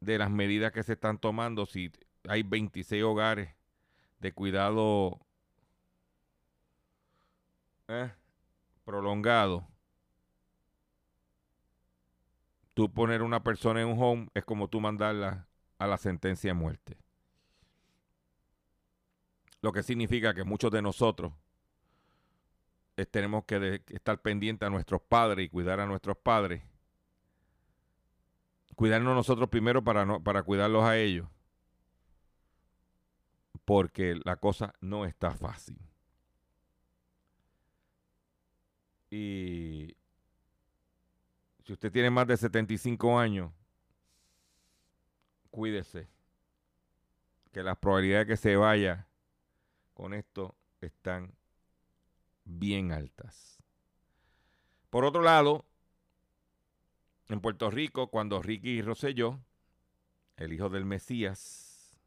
[0.01, 1.90] de las medidas que se están tomando, si
[2.29, 3.55] hay 26 hogares
[4.18, 5.18] de cuidado
[7.88, 8.12] eh,
[8.85, 9.66] prolongado,
[12.77, 16.55] tú poner una persona en un home es como tú mandarla a la sentencia de
[16.55, 16.99] muerte.
[19.62, 21.33] Lo que significa que muchos de nosotros
[23.11, 26.65] tenemos que estar pendientes a nuestros padres y cuidar a nuestros padres.
[28.75, 31.27] Cuidarnos nosotros primero para, no, para cuidarlos a ellos.
[33.65, 35.79] Porque la cosa no está fácil.
[39.11, 39.97] Y
[41.66, 43.50] si usted tiene más de 75 años,
[45.50, 46.09] cuídese.
[47.50, 49.09] Que las probabilidades de que se vaya
[49.94, 51.35] con esto están
[52.44, 53.59] bien altas.
[54.90, 55.64] Por otro lado,
[57.29, 59.40] en Puerto Rico, cuando Ricky Rosselló,
[60.37, 61.98] el hijo del Mesías,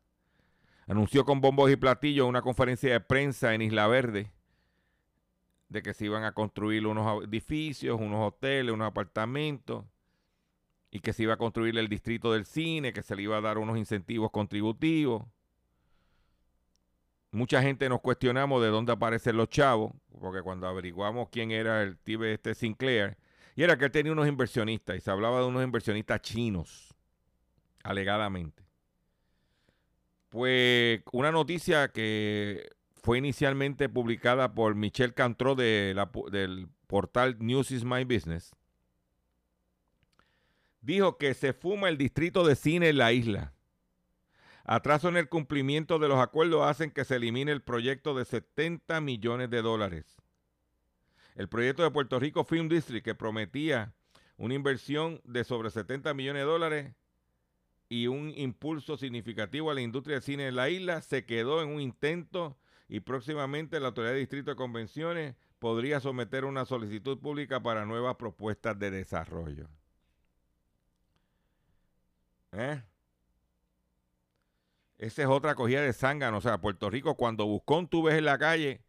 [0.87, 4.31] anunció con bombos y platillos una conferencia de prensa en Isla Verde
[5.69, 9.86] de que se iban a construir unos edificios, unos hoteles, unos apartamentos,
[10.91, 13.41] y que se iba a construir el distrito del cine, que se le iba a
[13.41, 15.23] dar unos incentivos contributivos.
[17.32, 21.99] Mucha gente nos cuestionamos de dónde aparecen los chavos, porque cuando averiguamos quién era el
[22.03, 23.17] de este Sinclair,
[23.55, 26.95] y era que él tenía unos inversionistas, y se hablaba de unos inversionistas chinos,
[27.84, 28.63] alegadamente.
[30.29, 32.69] Pues una noticia que
[33.09, 35.99] fue inicialmente publicada por Michelle Cantro de
[36.31, 38.55] del portal News is My Business,
[40.81, 43.55] dijo que se fuma el distrito de cine en la isla.
[44.63, 49.01] Atraso en el cumplimiento de los acuerdos hacen que se elimine el proyecto de 70
[49.01, 50.15] millones de dólares.
[51.33, 53.91] El proyecto de Puerto Rico Film District, que prometía
[54.37, 56.93] una inversión de sobre 70 millones de dólares
[57.89, 61.69] y un impulso significativo a la industria del cine en la isla, se quedó en
[61.69, 62.55] un intento
[62.89, 68.15] y próximamente la Autoridad de Distrito de Convenciones podría someter una solicitud pública para nuevas
[68.15, 69.69] propuestas de desarrollo.
[72.52, 72.82] ¿Eh?
[74.97, 76.38] Esa es otra cogida de zángano.
[76.38, 78.82] O sea, Puerto Rico, cuando Buscón tú ves en la calle,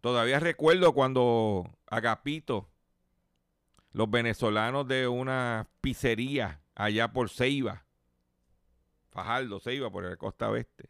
[0.00, 2.70] todavía recuerdo cuando Agapito,
[3.92, 7.84] los venezolanos de una pizzería allá por Ceiba,
[9.10, 10.88] Fajardo, Ceiba, por el costa oeste.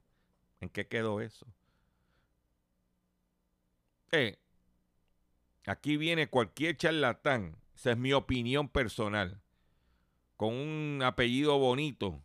[0.61, 1.47] ¿En qué quedó eso?
[4.13, 4.39] Eh,
[5.67, 9.41] aquí viene cualquier charlatán, esa es mi opinión personal,
[10.37, 12.23] con un apellido bonito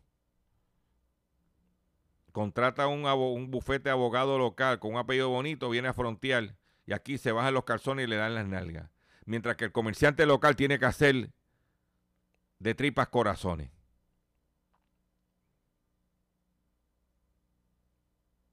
[2.36, 7.32] contrata un, bufete abogado local con un apellido bonito, viene a frontear y aquí se
[7.32, 8.90] bajan los calzones y le dan las nalgas.
[9.24, 11.32] Mientras que el comerciante local tiene que hacer
[12.60, 13.72] de tripas corazones.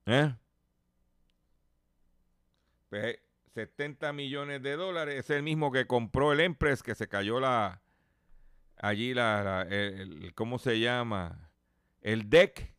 [0.05, 0.33] ¿Eh?
[3.53, 7.39] 70 pues, millones de dólares es el mismo que compró el Empress que se cayó
[7.39, 7.81] la
[8.77, 11.49] allí la, el, ¿cómo se llama?
[12.01, 12.73] El deck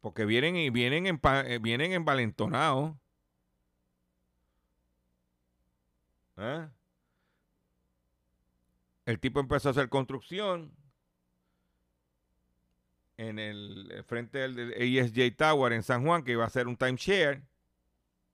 [0.00, 2.94] Porque vienen y vienen, en, eh, vienen envalentonados.
[6.36, 6.68] ¿eh?
[9.04, 10.72] El tipo empezó a hacer construcción
[13.16, 17.42] en el frente del ASJ Tower en San Juan, que iba a ser un timeshare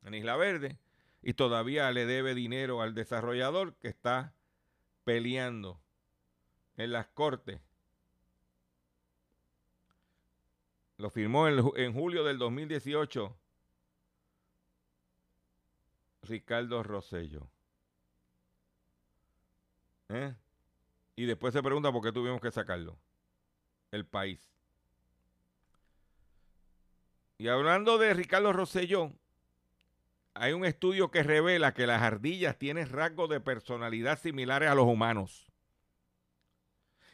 [0.05, 0.78] en Isla Verde,
[1.22, 4.35] y todavía le debe dinero al desarrollador que está
[5.05, 5.80] peleando
[6.76, 7.61] en las cortes.
[10.97, 13.37] Lo firmó en, en julio del 2018
[16.22, 17.49] Ricardo Rosello.
[20.09, 20.35] ¿Eh?
[21.16, 22.97] Y después se pregunta por qué tuvimos que sacarlo.
[23.91, 24.51] El país.
[27.43, 29.11] Y hablando de Ricardo Rosselló,
[30.32, 34.86] hay un estudio que revela que las ardillas tienen rasgos de personalidad similares a los
[34.86, 35.51] humanos.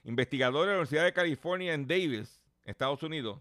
[0.05, 3.41] Investigadores de la Universidad de California en Davis, Estados Unidos,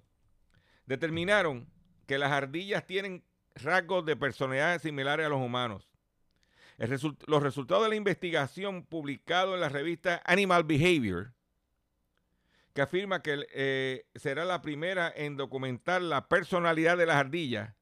[0.85, 1.67] determinaron
[2.05, 3.21] que las ardillas tienen
[3.55, 5.89] rasgos de personalidad similares a los humanos.
[6.77, 11.33] los resultados de la investigación publicado en la revista Animal Behavior
[12.77, 17.73] que afirma que eh, será la primera en documentar la personalidad de las ardillas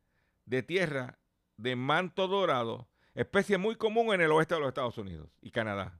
[0.46, 1.20] de tierra
[1.58, 6.00] de manto dorado, especie muy común en el oeste de los Estados Unidos y Canadá.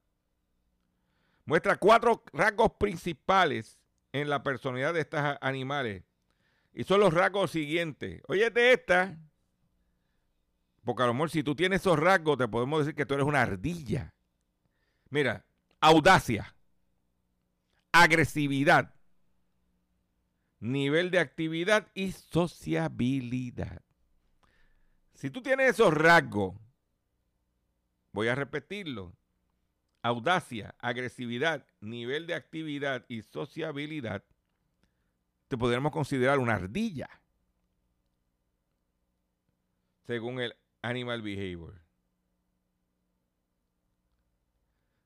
[1.44, 3.78] Muestra cuatro rasgos principales
[4.14, 6.06] en la personalidad de estos animales.
[6.74, 8.22] Y son los rasgos siguientes.
[8.30, 9.18] Oye, de esta,
[10.86, 13.26] porque a lo mejor si tú tienes esos rasgos, te podemos decir que tú eres
[13.26, 14.16] una ardilla.
[15.10, 15.46] Mira,
[15.82, 16.55] audacia
[18.02, 18.94] agresividad,
[20.60, 23.82] nivel de actividad y sociabilidad.
[25.14, 26.56] Si tú tienes esos rasgos,
[28.12, 29.16] voy a repetirlo,
[30.02, 34.24] audacia, agresividad, nivel de actividad y sociabilidad,
[35.48, 37.10] te podríamos considerar una ardilla,
[40.06, 41.82] según el Animal Behavior.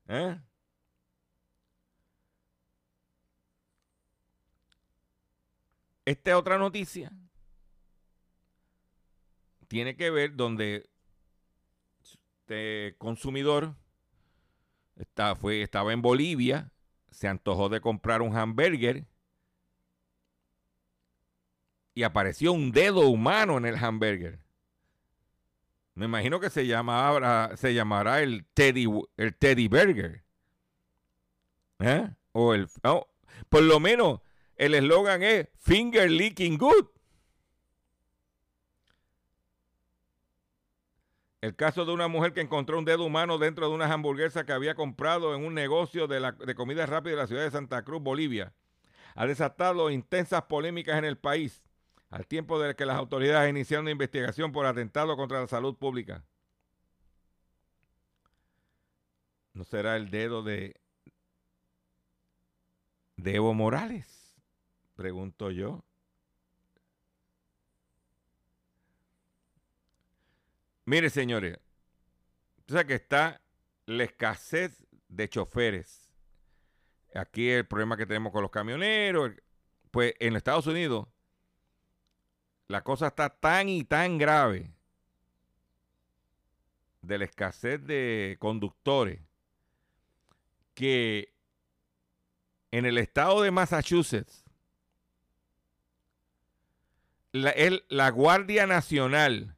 [0.07, 0.39] ¿Eh?
[6.09, 7.11] Esta otra noticia
[9.67, 10.89] tiene que ver donde
[12.01, 13.75] este consumidor
[15.39, 16.71] fue, estaba en Bolivia,
[17.11, 19.05] se antojó de comprar un hamburger
[21.93, 24.39] y apareció un dedo humano en el hamburger.
[25.93, 30.23] Me imagino que se llamará, se llamará el Teddy, el Teddy Burger.
[31.77, 32.09] ¿Eh?
[32.31, 32.67] O el,
[33.47, 34.21] por lo menos
[34.59, 36.87] el eslogan es Finger Licking Good.
[41.39, 44.51] El caso de una mujer que encontró un dedo humano dentro de una hamburguesa que
[44.51, 48.03] había comprado en un negocio de, de comida rápida de la ciudad de Santa Cruz,
[48.03, 48.53] Bolivia,
[49.15, 51.63] ha desatado intensas polémicas en el país,
[52.09, 56.25] al tiempo de que las autoridades iniciaron una investigación por atentado contra la salud pública.
[59.53, 60.75] ¿No será el dedo de,
[63.15, 64.18] de Evo Morales?
[64.99, 65.81] Pregunto yo.
[70.83, 71.57] Mire, señores,
[72.67, 73.39] o sea que está
[73.85, 76.13] la escasez de choferes.
[77.15, 79.31] Aquí el problema que tenemos con los camioneros.
[79.89, 81.07] Pues en Estados Unidos
[82.67, 84.69] la cosa está tan y tan grave
[87.01, 89.21] de la escasez de conductores
[90.73, 91.33] que
[92.71, 94.43] en el estado de Massachusetts
[97.31, 97.53] la,
[97.89, 99.55] la Guardia Nacional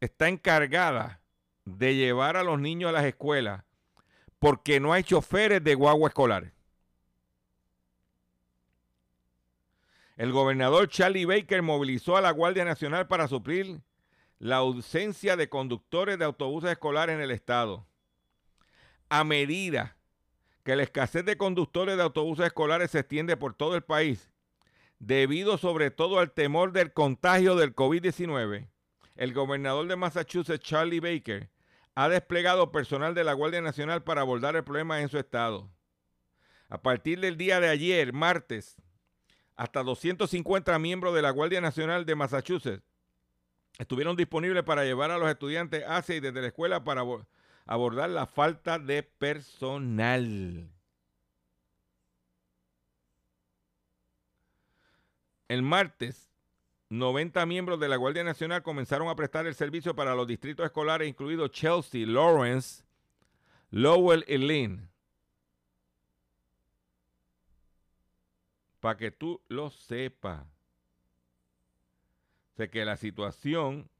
[0.00, 1.20] está encargada
[1.64, 3.64] de llevar a los niños a las escuelas
[4.38, 6.52] porque no hay choferes de guagua escolar.
[10.16, 13.80] El gobernador Charlie Baker movilizó a la Guardia Nacional para suplir
[14.38, 17.86] la ausencia de conductores de autobuses escolares en el estado.
[19.08, 19.96] A medida
[20.64, 24.30] que la escasez de conductores de autobuses escolares se extiende por todo el país,
[24.98, 28.68] debido sobre todo al temor del contagio del COVID-19,
[29.16, 31.50] el gobernador de Massachusetts, Charlie Baker,
[31.94, 35.70] ha desplegado personal de la Guardia Nacional para abordar el problema en su estado.
[36.68, 38.76] A partir del día de ayer, martes,
[39.54, 42.84] hasta 250 miembros de la Guardia Nacional de Massachusetts
[43.78, 47.02] estuvieron disponibles para llevar a los estudiantes hacia y desde la escuela para
[47.66, 50.75] abordar la falta de personal.
[55.48, 56.28] El martes,
[56.88, 61.08] 90 miembros de la Guardia Nacional comenzaron a prestar el servicio para los distritos escolares,
[61.08, 62.84] incluidos Chelsea, Lawrence,
[63.70, 64.88] Lowell y Lynn.
[68.80, 70.44] Para que tú lo sepas.
[72.56, 73.90] Sé que la situación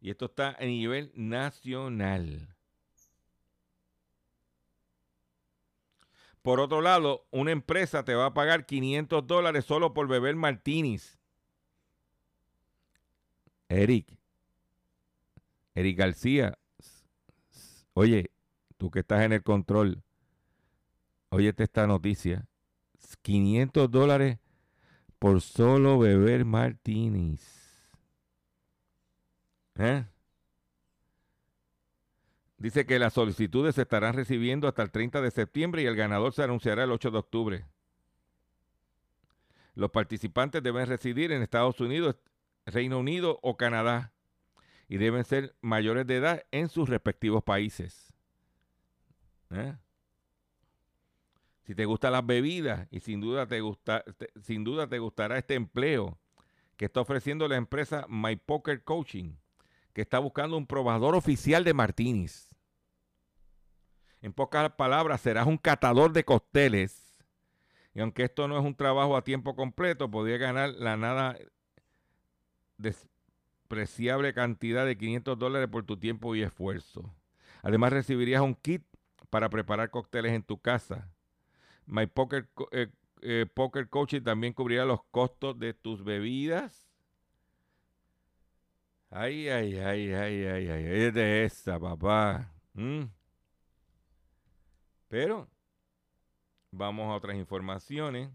[0.00, 2.54] Y esto está a nivel nacional.
[6.42, 11.18] Por otro lado, una empresa te va a pagar 500 dólares solo por beber martinis.
[13.68, 14.16] Eric,
[15.74, 16.58] Eric García,
[17.92, 18.30] oye,
[18.78, 20.02] tú que estás en el control,
[21.28, 22.48] óyete esta noticia.
[23.22, 24.38] 500 dólares
[25.18, 27.42] por solo beber martinis.
[29.76, 30.04] ¿Eh?
[32.58, 36.32] Dice que las solicitudes se estarán recibiendo hasta el 30 de septiembre y el ganador
[36.32, 37.64] se anunciará el 8 de octubre.
[39.76, 42.16] Los participantes deben residir en Estados Unidos,
[42.66, 44.12] Reino Unido o Canadá
[44.88, 48.12] y deben ser mayores de edad en sus respectivos países.
[49.50, 49.76] ¿Eh?
[51.62, 54.02] Si te gustan las bebidas y sin duda te, gusta,
[54.42, 56.18] sin duda te gustará este empleo
[56.76, 59.34] que está ofreciendo la empresa My Poker Coaching,
[59.92, 62.47] que está buscando un probador oficial de martinis.
[64.22, 67.16] En pocas palabras, serás un catador de costeles.
[67.94, 71.36] Y aunque esto no es un trabajo a tiempo completo, podría ganar la nada
[72.76, 77.14] despreciable cantidad de 500 dólares por tu tiempo y esfuerzo.
[77.62, 78.82] Además, recibirías un kit
[79.30, 81.10] para preparar cócteles en tu casa.
[81.86, 82.88] My Poker, eh,
[83.22, 86.88] eh, Poker Coaching también cubrirá los costos de tus bebidas.
[89.10, 92.52] Ay, ay, ay, ay, ay, ay, es de esa, papá.
[92.74, 93.04] ¿Mm?
[95.08, 95.48] Pero
[96.70, 98.30] vamos a otras informaciones.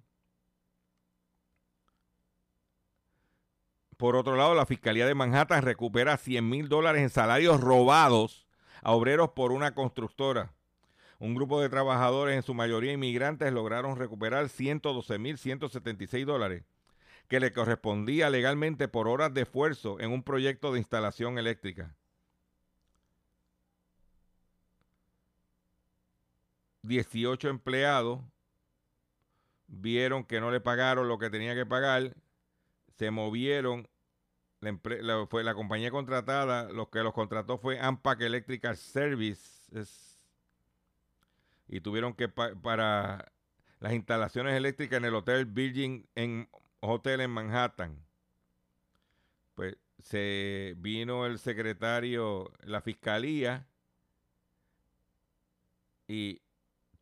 [3.98, 8.48] Por otro lado, la Fiscalía de Manhattan recupera 100 mil dólares en salarios robados
[8.82, 10.52] a obreros por una constructora.
[11.20, 16.64] Un grupo de trabajadores, en su mayoría inmigrantes, lograron recuperar 112 mil 176 dólares
[17.30, 21.96] que le correspondía legalmente por horas de esfuerzo en un proyecto de instalación eléctrica.
[26.84, 28.22] 18 empleados
[29.68, 32.16] vieron que no le pagaron lo que tenía que pagar,
[32.98, 33.88] se movieron,
[34.60, 40.20] la, fue la compañía contratada, lo que los contrató fue Ampac Electrical Services
[41.68, 43.32] y tuvieron que para
[43.80, 46.48] las instalaciones eléctricas en el Hotel Virgin en
[46.82, 48.06] Hotel en Manhattan.
[49.56, 53.68] Pues se vino el secretario, la fiscalía
[56.08, 56.42] y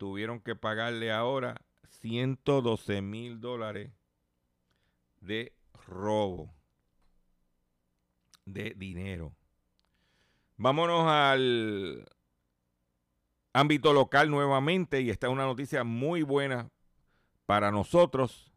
[0.02, 3.92] tuvieron que pagarle ahora 112 mil dólares
[5.20, 5.54] de
[5.86, 6.52] robo
[8.46, 9.36] de dinero.
[10.58, 12.10] Vámonos al
[13.54, 16.72] ámbito local nuevamente y esta es una noticia muy buena
[17.46, 18.52] para nosotros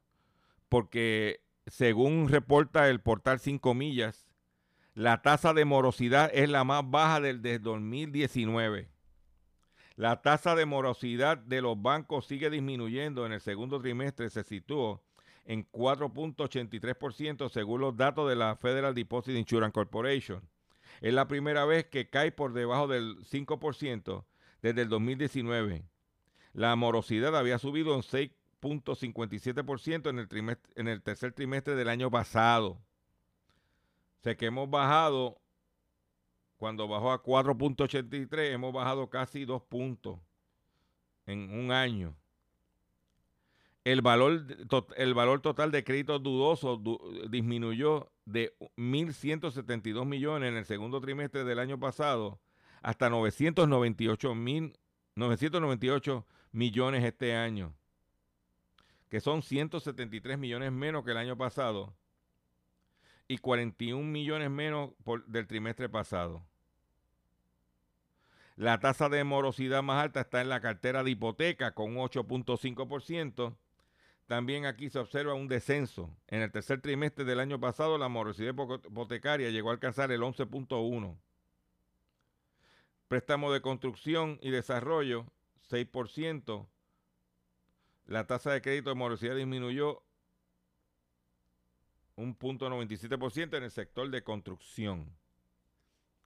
[0.71, 4.31] porque según reporta el portal 5 millas,
[4.95, 8.94] la tasa de morosidad es la más baja del de 2019.
[9.97, 13.27] La tasa de morosidad de los bancos sigue disminuyendo.
[13.27, 15.05] En el segundo trimestre se situó
[15.45, 20.43] en 4.83% según los datos de la Federal Deposit Insurance Corporation.
[21.01, 24.25] Es la primera vez que cae por debajo del 5%
[24.63, 25.85] desde el 2019.
[26.55, 32.81] La morosidad había subido en 6.57% en el, en el tercer trimestre del año pasado.
[34.27, 35.39] O que hemos bajado
[36.65, 40.19] cuando bajó a 4.83, hemos bajado casi dos puntos
[41.27, 42.17] en un año.
[43.85, 44.47] El valor,
[44.97, 46.81] el valor total de créditos dudosos
[47.29, 52.41] disminuyó de 1.172 millones en el segundo trimestre del año pasado
[52.81, 54.35] hasta 998,
[55.17, 57.75] 998 millones este año,
[59.11, 61.95] que son 173 millones menos que el año pasado
[63.29, 64.93] y 41 millones menos
[65.27, 66.43] del trimestre pasado.
[68.57, 73.57] La tasa de morosidad más alta está en la cartera de hipoteca con 8.5%.
[74.27, 76.09] También aquí se observa un descenso.
[76.29, 81.19] En el tercer trimestre del año pasado la morosidad hipotecaria llegó a alcanzar el 11.1.
[83.09, 85.27] Préstamo de construcción y desarrollo
[85.69, 86.67] 6%.
[88.07, 90.03] La tasa de crédito de morosidad disminuyó
[92.17, 95.11] un punto 97% en el sector de construcción.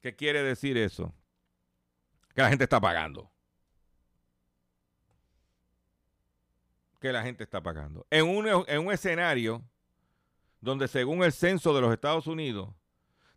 [0.02, 1.14] ¿Qué quiere decir eso?
[2.38, 3.28] Que la gente está pagando.
[7.00, 8.06] Que la gente está pagando.
[8.10, 9.60] En un, en un escenario
[10.60, 12.72] donde según el censo de los Estados Unidos,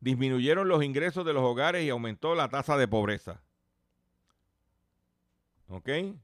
[0.01, 3.41] disminuyeron los ingresos de los hogares y aumentó la tasa de pobreza.
[5.67, 5.87] ¿Ok?
[5.87, 6.15] En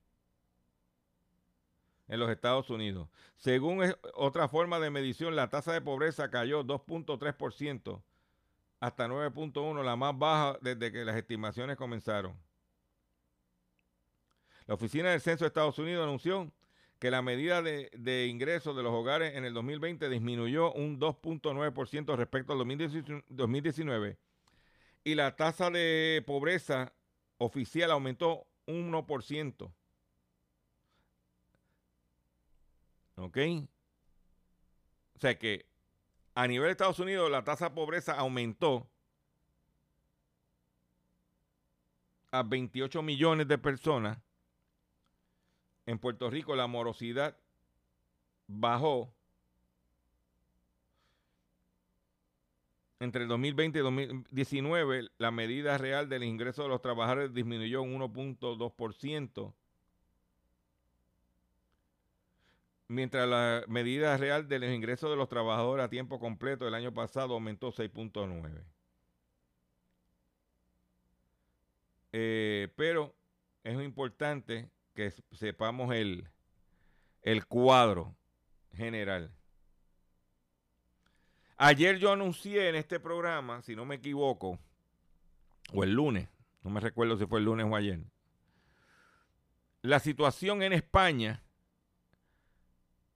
[2.09, 3.09] los Estados Unidos.
[3.38, 8.03] Según otra forma de medición, la tasa de pobreza cayó 2.3%
[8.80, 12.38] hasta 9.1, la más baja desde que las estimaciones comenzaron.
[14.68, 16.51] La Oficina del Censo de Estados Unidos anunció
[16.99, 22.53] que la medida de, ingresos de los hogares en el 2020 disminuyó un 2.9% respecto
[22.53, 22.59] al
[23.30, 24.18] 2019
[25.03, 26.91] y la tasa de pobreza
[27.38, 29.72] oficial aumentó un 1%.
[33.15, 33.38] ¿Ok?
[35.15, 35.65] O sea que
[36.36, 38.89] a nivel de Estados Unidos la tasa de pobreza aumentó
[42.32, 44.18] a 28 millones de personas.
[45.88, 47.35] En Puerto Rico la morosidad
[48.45, 49.11] bajó
[52.99, 55.09] entre el 2020 y 2019.
[55.17, 59.53] La medida real del ingreso de los trabajadores disminuyó un 1.2%
[62.89, 66.93] mientras la medida real de los ingresos de los trabajadores a tiempo completo del año
[66.93, 68.63] pasado aumentó 6.9.
[72.13, 73.13] Eh, pero
[73.63, 76.27] es importante que sepamos el,
[77.21, 78.15] el cuadro
[78.73, 79.31] general.
[81.55, 84.57] Ayer yo anuncié en este programa, si no me equivoco,
[85.71, 86.27] o el lunes,
[86.63, 87.99] no me recuerdo si fue el lunes o ayer,
[89.83, 91.43] la situación en España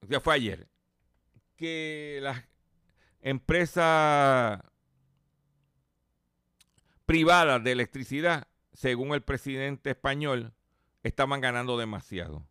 [0.01, 0.67] ya fue ayer,
[1.57, 2.43] que las
[3.21, 4.61] empresas
[7.07, 10.53] privadas de electricidad, según el presidente español,
[11.03, 12.45] estaban ganando demasiado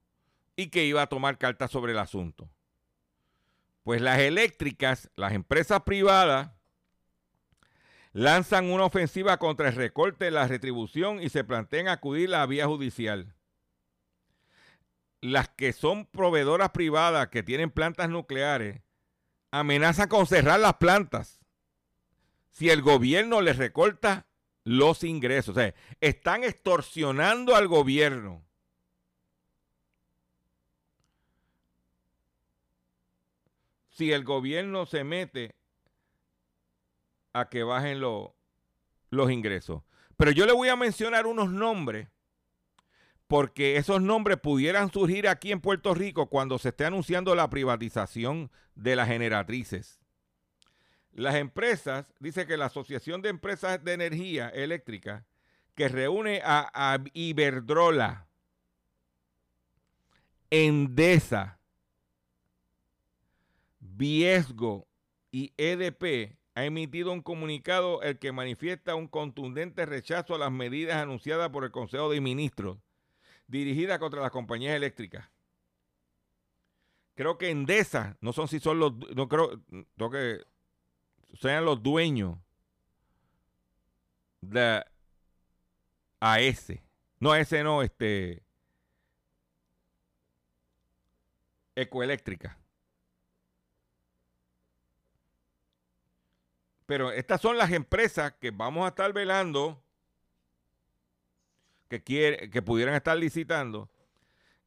[0.57, 2.51] y que iba a tomar cartas sobre el asunto.
[3.83, 6.51] Pues las eléctricas, las empresas privadas,
[8.13, 12.47] lanzan una ofensiva contra el recorte de la retribución y se plantean acudir a la
[12.47, 13.35] vía judicial
[15.21, 18.83] las que son proveedoras privadas que tienen plantas nucleares
[19.51, 21.41] amenazan con cerrar las plantas
[22.51, 24.27] si el gobierno les recorta
[24.65, 25.57] los ingresos.
[25.57, 28.45] O sea, están extorsionando al gobierno.
[33.91, 35.55] Si el gobierno se mete
[37.33, 39.83] a que bajen los ingresos.
[40.17, 42.09] Pero yo le voy a mencionar unos nombres
[43.31, 48.51] porque esos nombres pudieran surgir aquí en Puerto Rico cuando se esté anunciando la privatización
[48.75, 50.00] de las generatrices.
[51.13, 55.27] Las empresas, dice que la Asociación de Empresas de Energía Eléctrica,
[55.75, 58.27] que reúne a, Iberdrola,
[60.51, 61.59] Endesa,
[63.81, 64.87] Viesgo
[65.31, 70.97] y EDP, ha emitido un comunicado el que manifiesta un contundente rechazo a las medidas
[70.97, 72.79] anunciadas por el Consejo de Ministros
[73.51, 75.29] dirigida contra las compañías eléctricas.
[77.15, 79.61] Creo que Endesa, no son si son los, no creo,
[80.11, 80.41] que
[81.35, 82.39] sean los dueños
[84.41, 84.85] de
[86.21, 86.73] AS.
[87.19, 88.43] No, ese no, este.
[91.75, 92.59] Ecoeléctrica.
[96.87, 99.81] Pero estas son las empresas que vamos a estar velando
[101.89, 103.89] que, quiere, que pudieran estar licitando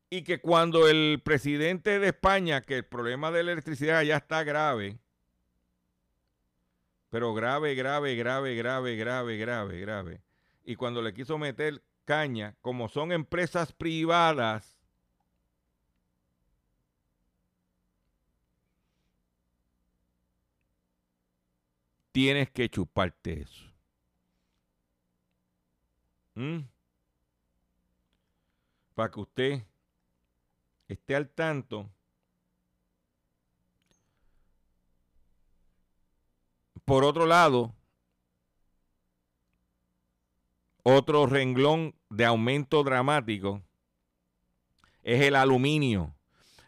[0.10, 4.44] y que cuando el presidente de España, que el problema de la electricidad ya está
[4.44, 5.00] grave,
[7.14, 10.22] pero grave, grave, grave, grave, grave, grave, grave,
[10.66, 14.76] y cuando le quiso meter caña, como son empresas privadas,
[22.12, 23.72] tienes que chuparte eso.
[26.34, 26.62] ¿Mm?
[28.96, 29.62] para que usted
[30.88, 31.92] esté al tanto.
[36.86, 37.74] Por otro lado,
[40.84, 43.62] otro renglón de aumento dramático
[45.02, 46.14] es el aluminio.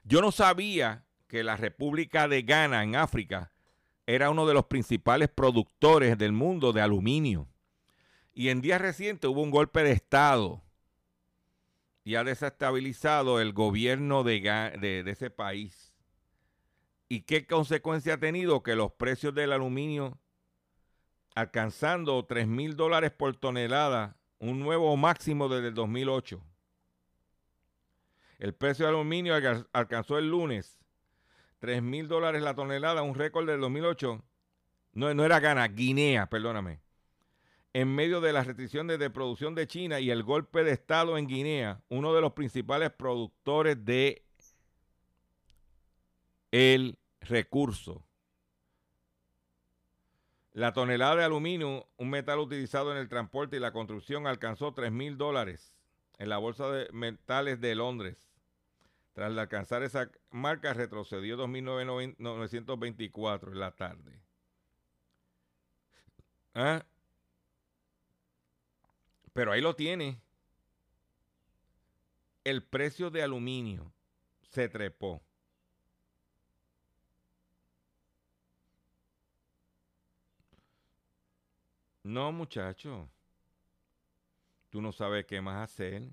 [0.04, 3.52] Yo no sabía que la República de Ghana en África
[4.06, 7.48] era uno de los principales productores del mundo de aluminio.
[8.34, 10.62] Y en días recientes hubo un golpe de Estado
[12.04, 15.95] y ha desestabilizado el gobierno de, ese país.
[17.08, 18.64] ¿Y qué consecuencia ha tenido?
[18.64, 20.20] Que los precios del aluminio
[21.36, 26.42] alcanzando 3 mil dólares por tonelada, un nuevo máximo desde el 2008.
[28.40, 29.36] El precio del aluminio
[29.74, 30.80] alcanzó el lunes
[31.60, 34.24] 3 mil dólares la tonelada, un récord del 2008.
[34.94, 36.86] No, no era Ghana, Guinea, perdóname
[37.76, 41.28] en medio de las restricciones de producción de China y el golpe de Estado en
[41.28, 44.25] Guinea, uno de los principales productores de
[46.56, 48.08] el recurso.
[50.54, 54.90] La tonelada de aluminio, un metal utilizado en el transporte y la construcción, alcanzó 3
[54.90, 55.74] mil dólares
[56.18, 58.32] en la Bolsa de Metales de Londres.
[59.12, 64.22] Tras alcanzar esa marca, retrocedió 2.924 en la tarde.
[66.54, 66.86] ¿Ah?
[69.34, 70.22] Pero ahí lo tiene.
[72.46, 73.92] El precio de aluminio
[74.52, 75.25] se trepó.
[82.06, 83.10] No, muchacho.
[84.70, 86.04] Tú no sabes qué más hacer.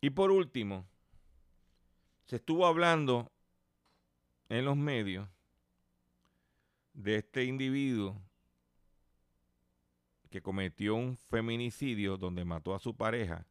[0.00, 0.86] Y por último,
[2.24, 3.32] se estuvo hablando
[4.48, 5.28] en los medios
[6.92, 8.22] de este individuo
[10.30, 13.44] que cometió un feminicidio donde mató a su pareja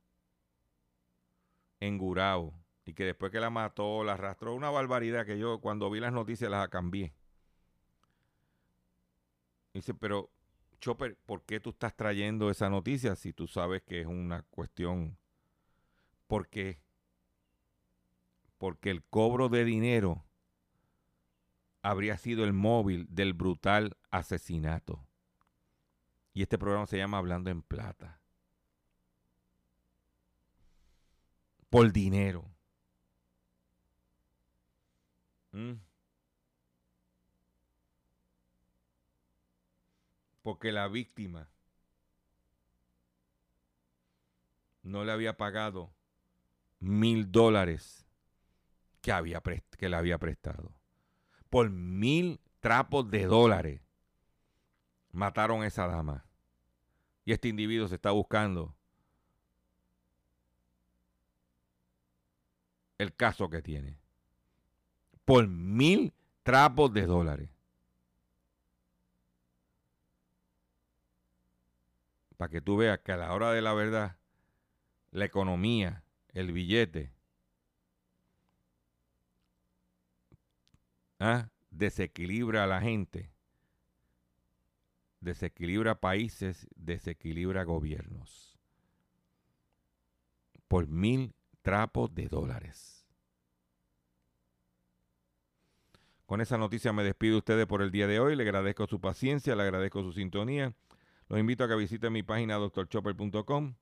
[1.81, 2.53] en Gurao
[2.85, 6.13] y que después que la mató la arrastró una barbaridad que yo cuando vi las
[6.13, 7.18] noticias las cambié.
[9.73, 10.31] Dice, pero
[10.79, 15.17] Chopper, ¿por qué tú estás trayendo esa noticia si tú sabes que es una cuestión?
[16.27, 16.81] ¿Por qué?
[18.57, 20.25] Porque el cobro de dinero
[21.81, 25.05] habría sido el móvil del brutal asesinato.
[26.33, 28.21] Y este programa se llama Hablando en Plata.
[31.69, 32.45] Por dinero.
[35.51, 35.73] ¿Mm?
[40.49, 41.47] Porque la víctima
[44.81, 45.93] no le había pagado
[46.79, 48.07] mil dólares
[48.99, 49.43] que, había
[49.77, 50.73] que le había prestado.
[51.51, 53.81] Por mil trapos de dólares
[55.11, 56.25] mataron a esa dama.
[57.25, 58.75] Y este individuo se está buscando
[62.97, 63.99] el caso que tiene.
[65.25, 67.58] Por mil trapos de dólares.
[72.39, 74.15] Para que tú veas que a la hora de la verdad,
[75.11, 77.11] la economía, el billete,
[81.19, 81.49] ¿ah?
[81.69, 83.29] desequilibra a la gente
[85.21, 88.57] desequilibra países, desequilibra gobiernos.
[90.67, 93.07] Por mil trapos de dólares.
[96.25, 98.35] Con esa noticia me despido de ustedes por el día de hoy.
[98.35, 100.73] Le agradezco su paciencia, le agradezco su sintonía.
[101.29, 103.75] Los invito a que visiten mi página doctorchopper.com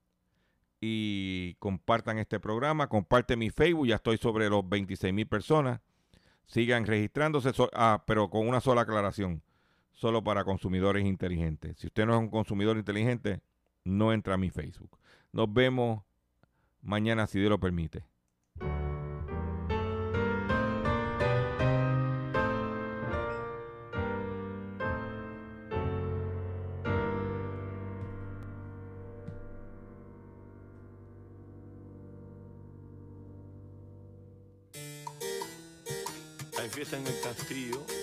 [0.82, 2.88] y compartan este programa.
[2.88, 5.80] Comparte mi Facebook, ya estoy sobre los 26 mil personas.
[6.46, 9.42] Sigan registrándose, ah, pero con una sola aclaración
[9.92, 11.78] solo para consumidores inteligentes.
[11.80, 13.42] Si usted no es un consumidor inteligente,
[13.84, 15.00] no entra a mi Facebook.
[15.32, 16.04] Nos vemos
[16.82, 18.06] mañana si Dios lo permite.
[36.96, 37.97] En el castillo.